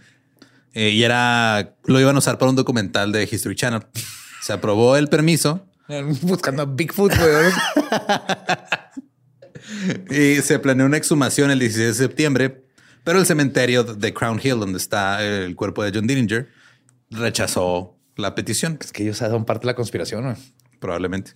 Eh, 0.74 0.90
y 0.90 1.04
era, 1.04 1.76
lo 1.86 2.00
iban 2.00 2.16
a 2.16 2.20
usar 2.20 2.40
para 2.40 2.50
un 2.50 2.56
documental 2.56 3.12
de 3.12 3.28
History 3.32 3.56
Channel. 3.56 3.86
Se 4.42 4.52
aprobó 4.52 4.98
el 4.98 5.08
permiso 5.08 5.66
Buscando 6.22 6.64
a 6.64 6.66
Bigfoot, 6.66 7.12
güey. 7.16 7.52
y 10.38 10.42
se 10.42 10.60
planeó 10.60 10.86
una 10.86 10.98
exhumación 10.98 11.52
el 11.52 11.60
16 11.60 11.88
de 11.88 11.94
septiembre, 11.94 12.66
pero 13.04 13.20
el 13.20 13.26
cementerio 13.26 13.84
de 13.84 14.14
Crown 14.14 14.40
Hill, 14.42 14.60
donde 14.60 14.78
está 14.78 15.24
el 15.24 15.56
cuerpo 15.56 15.84
de 15.84 15.92
John 15.94 16.08
Dillinger, 16.08 16.50
rechazó 17.10 17.98
la 18.16 18.36
petición, 18.36 18.78
Es 18.82 18.92
que 18.92 19.04
ellos 19.04 19.18
son 19.18 19.46
parte 19.46 19.62
de 19.62 19.68
la 19.68 19.76
conspiración, 19.76 20.24
güey. 20.24 20.36
probablemente. 20.80 21.34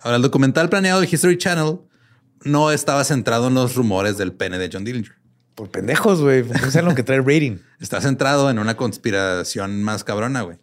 Ahora, 0.00 0.16
el 0.16 0.22
documental 0.22 0.68
planeado 0.68 1.00
de 1.00 1.08
History 1.10 1.36
Channel 1.36 1.80
no 2.44 2.70
estaba 2.70 3.04
centrado 3.04 3.48
en 3.48 3.54
los 3.54 3.74
rumores 3.74 4.16
del 4.16 4.32
pene 4.32 4.58
de 4.58 4.70
John 4.72 4.84
Dillinger. 4.84 5.14
Por 5.54 5.70
pendejos, 5.70 6.22
güey. 6.22 6.44
No 6.44 6.70
sé 6.70 6.80
lo 6.80 6.94
que 6.94 7.02
trae 7.02 7.18
rating. 7.18 7.58
Está 7.80 8.00
centrado 8.00 8.48
en 8.50 8.58
una 8.58 8.76
conspiración 8.76 9.82
más 9.82 10.04
cabrona, 10.04 10.42
güey. 10.42 10.58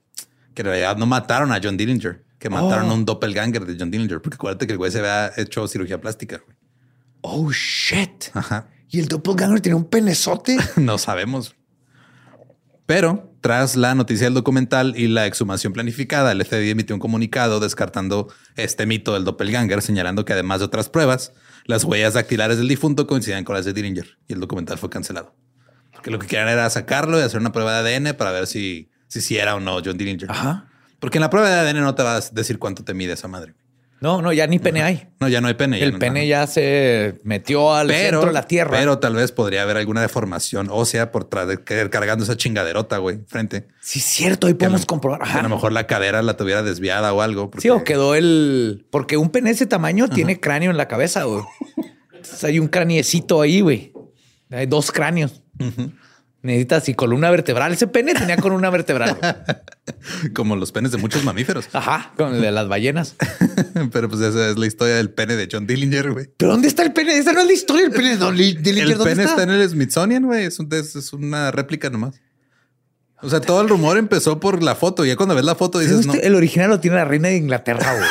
Que 0.55 0.63
en 0.63 0.67
realidad 0.67 0.97
no 0.97 1.05
mataron 1.05 1.51
a 1.51 1.59
John 1.61 1.77
Dillinger, 1.77 2.23
que 2.39 2.49
mataron 2.49 2.87
Oh. 2.87 2.91
a 2.91 2.93
un 2.93 3.05
doppelganger 3.05 3.65
de 3.65 3.75
John 3.79 3.91
Dillinger. 3.91 4.21
Porque 4.21 4.35
acuérdate 4.35 4.67
que 4.67 4.73
el 4.73 4.77
güey 4.77 4.91
se 4.91 4.99
había 4.99 5.31
hecho 5.37 5.67
cirugía 5.67 5.99
plástica, 5.99 6.41
güey. 6.45 6.57
Oh, 7.21 7.51
shit. 7.51 8.25
Ajá. 8.33 8.67
Y 8.89 8.99
el 8.99 9.07
doppelganger 9.07 9.59
tiene 9.61 9.75
un 9.75 9.85
penezote. 9.85 10.57
No 10.77 10.97
sabemos. 10.97 11.55
Pero 12.85 13.33
tras 13.41 13.75
la 13.75 13.95
noticia 13.95 14.27
del 14.27 14.33
documental 14.33 14.93
y 14.97 15.07
la 15.07 15.25
exhumación 15.25 15.73
planificada, 15.73 16.31
el 16.31 16.43
FBI 16.43 16.69
emitió 16.69 16.95
un 16.95 16.99
comunicado 17.01 17.59
descartando 17.59 18.29
este 18.55 18.85
mito 18.85 19.13
del 19.13 19.25
doppelganger, 19.25 19.81
señalando 19.81 20.23
que 20.25 20.33
además 20.33 20.59
de 20.59 20.65
otras 20.65 20.89
pruebas, 20.89 21.33
las 21.65 21.83
huellas 21.83 22.13
dactilares 22.13 22.57
del 22.57 22.67
difunto 22.69 23.05
coincidían 23.07 23.43
con 23.43 23.55
las 23.55 23.65
de 23.65 23.73
Dillinger 23.73 24.17
y 24.27 24.33
el 24.33 24.39
documental 24.39 24.77
fue 24.77 24.89
cancelado. 24.89 25.35
Porque 25.91 26.11
lo 26.11 26.19
que 26.19 26.27
querían 26.27 26.47
era 26.47 26.69
sacarlo 26.69 27.19
y 27.19 27.23
hacer 27.23 27.41
una 27.41 27.51
prueba 27.51 27.81
de 27.83 27.95
ADN 27.95 28.15
para 28.15 28.31
ver 28.31 28.47
si, 28.47 28.89
si, 29.07 29.19
sí 29.19 29.37
era 29.37 29.55
o 29.55 29.59
no 29.59 29.81
John 29.83 29.97
Dillinger. 29.97 30.31
Ajá. 30.31 30.69
Porque 30.99 31.17
en 31.17 31.21
la 31.21 31.29
prueba 31.29 31.49
de 31.49 31.55
ADN 31.69 31.81
no 31.81 31.95
te 31.95 32.03
vas 32.03 32.29
a 32.31 32.33
decir 32.33 32.57
cuánto 32.59 32.83
te 32.83 32.93
mide 32.93 33.13
esa 33.13 33.27
madre. 33.27 33.53
No, 33.99 34.21
no, 34.21 34.31
ya 34.31 34.45
ni 34.45 34.59
pene 34.59 34.83
hay. 34.83 35.07
No, 35.19 35.27
ya 35.27 35.41
no 35.41 35.47
hay 35.47 35.55
pene. 35.55 35.79
ya 35.79 35.85
El 35.87 35.93
no- 35.93 35.97
pene 35.99 36.27
ya 36.27 36.45
se 36.45 37.19
metió 37.23 37.73
al 37.73 37.89
centro 37.89 38.27
de 38.27 38.31
la 38.31 38.43
tierra. 38.43 38.77
Pero 38.77 38.99
tal 38.99 39.15
vez 39.15 39.31
podría 39.31 39.63
haber 39.63 39.77
alguna 39.77 40.01
deformación 40.01 40.67
ósea 40.69 41.11
por 41.11 41.29
querer 41.63 41.89
cargando 41.89 42.23
esa 42.23 42.37
chingaderota, 42.37 42.99
güey, 42.99 43.21
frente. 43.25 43.67
sí, 43.81 43.99
cierto. 43.99 44.45
Ahí 44.45 44.53
podemos 44.53 44.81
Que 44.81 44.85
comprobar. 44.87 45.21
que 45.23 45.25
Ajá. 45.29 45.39
a 45.39 45.43
lo 45.43 45.49
mejor 45.49 45.71
la 45.71 45.87
cadera 45.87 46.21
la 46.21 46.37
tuviera 46.37 46.61
desviada 46.61 47.11
o 47.11 47.21
algo. 47.21 47.49
porque- 47.49 47.63
Sí, 47.63 47.69
o 47.71 47.83
quedó 47.83 48.13
el. 48.13 48.85
Porque 48.91 49.17
un 49.17 49.31
pene 49.31 49.49
de 49.49 49.55
ese 49.55 49.65
tamaño 49.65 50.07
tiene 50.09 50.39
cráneo 50.39 50.69
en 50.69 50.77
la 50.77 50.87
cabeza, 50.87 51.23
güey. 51.23 51.41
Entonces 52.13 52.43
hay 52.43 52.59
un 52.59 52.67
craniecito 52.67 53.41
ahí, 53.41 53.61
güey. 53.61 53.93
Hay 54.51 54.67
dos 54.67 54.91
cráneos. 54.91 55.41
Necesitas 56.47 56.87
y 56.87 56.93
columna 56.93 57.29
vertebral. 57.29 57.73
Ese 57.73 57.87
pene 57.87 58.13
tenía 58.13 58.37
columna 58.37 58.69
vertebral. 58.69 59.17
Como 60.33 60.55
los 60.55 60.71
penes 60.71 60.93
de 60.93 60.97
muchos 60.97 61.23
mamíferos. 61.25 61.67
Ajá, 61.73 62.13
con 62.15 62.35
el 62.35 62.41
de 62.41 62.51
las 62.51 62.69
ballenas. 62.69 63.15
Pero 63.91 64.07
pues 64.07 64.21
esa 64.21 64.49
es 64.49 64.57
la 64.57 64.65
historia 64.65 64.95
del 64.95 65.09
pene 65.09 65.35
de 65.35 65.49
John 65.51 65.67
Dillinger, 65.67 66.11
güey. 66.13 66.29
¿Pero 66.37 66.53
dónde 66.53 66.69
está 66.69 66.83
el 66.83 66.93
pene? 66.93 67.17
Esa 67.17 67.33
no 67.33 67.41
es 67.41 67.47
la 67.47 67.51
historia 67.53 67.83
del 67.83 67.91
pene 67.91 68.15
de 68.15 68.31
Li- 68.31 68.53
Dillinger. 68.55 68.91
El 68.93 68.97
¿Dónde 68.97 69.11
pene 69.15 69.23
está? 69.29 69.43
en 69.43 69.49
el 69.49 69.69
Smithsonian, 69.69 70.23
güey. 70.25 70.45
Es, 70.45 70.57
un- 70.59 70.69
es- 70.71 70.95
es 70.95 71.11
una 71.11 71.51
réplica 71.51 71.89
nomás. 71.89 72.15
O 73.21 73.29
sea, 73.29 73.41
todo 73.41 73.61
el 73.61 73.67
rumor 73.67 73.97
empezó 73.97 74.39
por 74.39 74.63
la 74.63 74.75
foto. 74.75 75.03
Ya 75.03 75.17
cuando 75.17 75.35
ves 75.35 75.43
la 75.43 75.55
foto 75.55 75.79
dices, 75.79 76.05
no. 76.05 76.13
El 76.13 76.33
original 76.35 76.69
lo 76.69 76.79
tiene 76.79 76.95
la 76.95 77.03
reina 77.05 77.27
de 77.27 77.35
Inglaterra, 77.35 77.93
güey. 77.93 78.09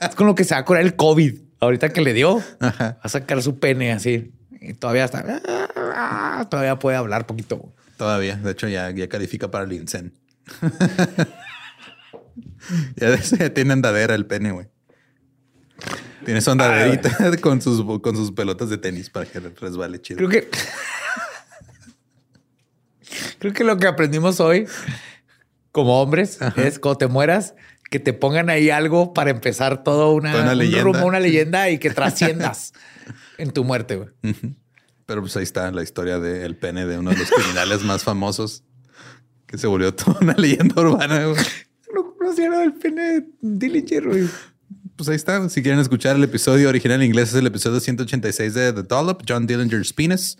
es 0.10 0.14
con 0.14 0.26
lo 0.26 0.34
que 0.34 0.44
se 0.44 0.54
va 0.54 0.60
a 0.60 0.64
curar 0.66 0.82
el 0.82 0.96
COVID. 0.96 1.34
Ahorita 1.60 1.88
que 1.88 2.02
le 2.02 2.12
dio, 2.12 2.42
va 2.62 2.98
a 3.02 3.08
sacar 3.08 3.42
su 3.42 3.58
pene 3.58 3.92
así. 3.92 4.32
Y 4.60 4.74
todavía 4.74 5.04
está. 5.04 6.46
Todavía 6.48 6.78
puede 6.78 6.96
hablar 6.96 7.26
poquito. 7.26 7.72
Todavía. 7.96 8.36
De 8.36 8.52
hecho, 8.52 8.68
ya, 8.68 8.90
ya 8.90 9.08
califica 9.08 9.50
para 9.50 9.64
el 9.64 9.72
INSEN. 9.72 10.12
ya, 12.96 13.16
ya 13.16 13.54
tiene 13.54 13.72
andadera 13.72 14.14
el 14.14 14.26
pene, 14.26 14.52
güey. 14.52 14.66
Tiene 16.24 16.40
su 16.40 16.50
andaderita 16.50 17.36
con 17.40 17.62
sus, 17.62 17.84
con 18.00 18.16
sus 18.16 18.32
pelotas 18.32 18.68
de 18.68 18.78
tenis 18.78 19.10
para 19.10 19.26
que 19.26 19.40
resbale 19.40 20.00
chido. 20.00 20.18
Creo 20.18 20.28
que. 20.28 20.48
Creo 23.38 23.52
que 23.52 23.64
lo 23.64 23.76
que 23.78 23.86
aprendimos 23.86 24.40
hoy 24.40 24.66
como 25.72 26.02
hombres 26.02 26.38
es 26.56 26.78
cuando 26.78 26.98
te 26.98 27.06
mueras, 27.06 27.54
que 27.90 28.00
te 28.00 28.12
pongan 28.12 28.50
ahí 28.50 28.70
algo 28.70 29.14
para 29.14 29.30
empezar 29.30 29.84
toda 29.84 30.08
una, 30.08 30.52
un 30.52 30.82
rumbo, 30.82 31.06
una 31.06 31.20
leyenda 31.20 31.70
y 31.70 31.78
que 31.78 31.90
trasciendas 31.90 32.72
en 33.38 33.50
tu 33.52 33.64
muerte. 33.64 33.96
güey. 33.96 34.10
Pero 35.06 35.22
pues 35.22 35.36
ahí 35.36 35.42
está 35.42 35.70
la 35.70 35.82
historia 35.82 36.18
del 36.18 36.56
pene 36.56 36.84
de 36.84 36.98
uno 36.98 37.10
de 37.10 37.16
los 37.16 37.30
criminales 37.30 37.82
más 37.82 38.04
famosos 38.04 38.62
que 39.46 39.56
se 39.56 39.66
volvió 39.66 39.94
toda 39.94 40.18
una 40.20 40.34
leyenda 40.34 40.80
urbana. 40.82 41.24
güey. 41.24 41.42
No 41.94 42.14
conocieron 42.18 42.60
el 42.62 42.74
pene 42.74 43.02
de 43.20 43.26
Dillinger, 43.40 44.06
güey. 44.06 44.28
Pues 44.96 45.08
ahí 45.08 45.16
está. 45.16 45.48
Si 45.48 45.62
quieren 45.62 45.80
escuchar 45.80 46.16
el 46.16 46.24
episodio 46.24 46.68
original 46.68 47.00
en 47.00 47.06
inglés, 47.06 47.30
es 47.30 47.36
el 47.36 47.46
episodio 47.46 47.80
186 47.80 48.52
de 48.52 48.72
The 48.72 48.82
Dollop, 48.82 49.22
John 49.26 49.46
Dillinger's 49.46 49.92
Penis. 49.92 50.36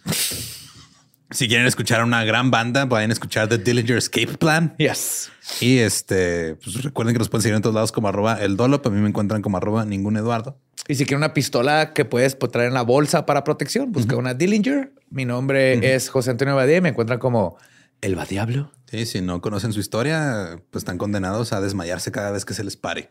Si 1.30 1.46
quieren 1.46 1.66
escuchar 1.66 2.00
a 2.00 2.04
una 2.04 2.24
gran 2.24 2.50
banda, 2.50 2.88
pueden 2.88 3.10
escuchar 3.10 3.48
The 3.48 3.58
Dillinger 3.58 3.98
Escape 3.98 4.38
Plan. 4.38 4.74
Yes. 4.78 5.30
Y 5.60 5.78
este, 5.78 6.54
pues 6.54 6.82
recuerden 6.82 7.14
que 7.14 7.18
nos 7.18 7.28
pueden 7.28 7.42
seguir 7.42 7.56
en 7.56 7.60
todos 7.60 7.74
lados 7.74 7.92
como 7.92 8.08
arroba 8.08 8.42
el 8.42 8.56
Dollop. 8.56 8.86
A 8.86 8.90
mí 8.90 8.98
me 8.98 9.10
encuentran 9.10 9.42
como 9.42 9.58
arroba 9.58 9.84
ningún 9.84 10.16
Eduardo. 10.16 10.58
Y 10.88 10.94
si 10.94 11.04
quieren 11.04 11.18
una 11.18 11.34
pistola 11.34 11.92
que 11.92 12.06
puedes 12.06 12.38
traer 12.38 12.68
en 12.68 12.74
la 12.74 12.80
bolsa 12.80 13.26
para 13.26 13.44
protección, 13.44 13.92
busca 13.92 14.16
una 14.16 14.32
Dillinger. 14.32 14.94
Mi 15.10 15.26
nombre 15.26 15.94
es 15.94 16.08
José 16.08 16.30
Antonio 16.30 16.56
Badía. 16.56 16.80
Me 16.80 16.88
encuentran 16.88 17.18
como 17.18 17.58
el 18.00 18.16
Badiablo. 18.16 18.72
Sí, 18.86 19.04
si 19.04 19.20
no 19.20 19.42
conocen 19.42 19.74
su 19.74 19.80
historia, 19.80 20.62
pues 20.70 20.80
están 20.80 20.96
condenados 20.96 21.52
a 21.52 21.60
desmayarse 21.60 22.10
cada 22.10 22.30
vez 22.30 22.46
que 22.46 22.54
se 22.54 22.64
les 22.64 22.78
pare. 22.78 23.10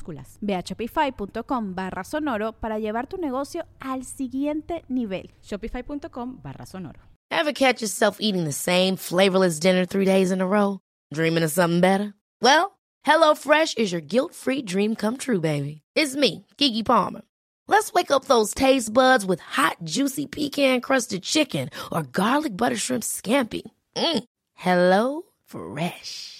minúsculas. 0.00 0.38
Ve 0.40 0.54
a 0.54 0.62
shopify.com 0.62 1.74
barra 1.74 2.04
sonoro 2.04 2.52
para 2.52 2.78
llevar 2.78 3.06
tu 3.06 3.16
negocio 3.16 3.64
al 3.78 4.04
siguiente 4.04 4.84
nivel. 4.88 5.30
Shopify.com 5.42 6.40
barra 6.42 6.66
sonoro. 6.66 7.00
Ever 7.30 7.52
catch 7.52 7.80
yourself 7.80 8.16
eating 8.20 8.44
the 8.44 8.52
same 8.52 8.96
flavorless 8.96 9.60
dinner 9.60 9.86
three 9.86 10.04
days 10.04 10.32
in 10.32 10.40
a 10.40 10.46
row? 10.46 10.80
Dreaming 11.14 11.44
of 11.44 11.52
something 11.52 11.80
better? 11.80 12.12
Well, 12.42 12.78
HelloFresh 13.06 13.78
is 13.78 13.92
your 13.92 14.00
guilt-free 14.00 14.62
dream 14.62 14.96
come 14.96 15.16
true, 15.16 15.40
baby. 15.40 15.82
It's 15.94 16.16
me, 16.16 16.46
Kiki 16.56 16.82
Palmer. 16.82 17.22
Let's 17.68 17.92
wake 17.92 18.10
up 18.10 18.24
those 18.24 18.52
taste 18.52 18.92
buds 18.92 19.24
with 19.24 19.38
hot, 19.38 19.76
juicy 19.84 20.26
pecan-crusted 20.26 21.22
chicken 21.22 21.70
or 21.92 22.02
garlic 22.02 22.56
butter 22.56 22.76
shrimp 22.76 23.04
scampi. 23.04 23.62
Mm. 23.96 24.24
Hello 24.54 25.22
Fresh. 25.46 26.39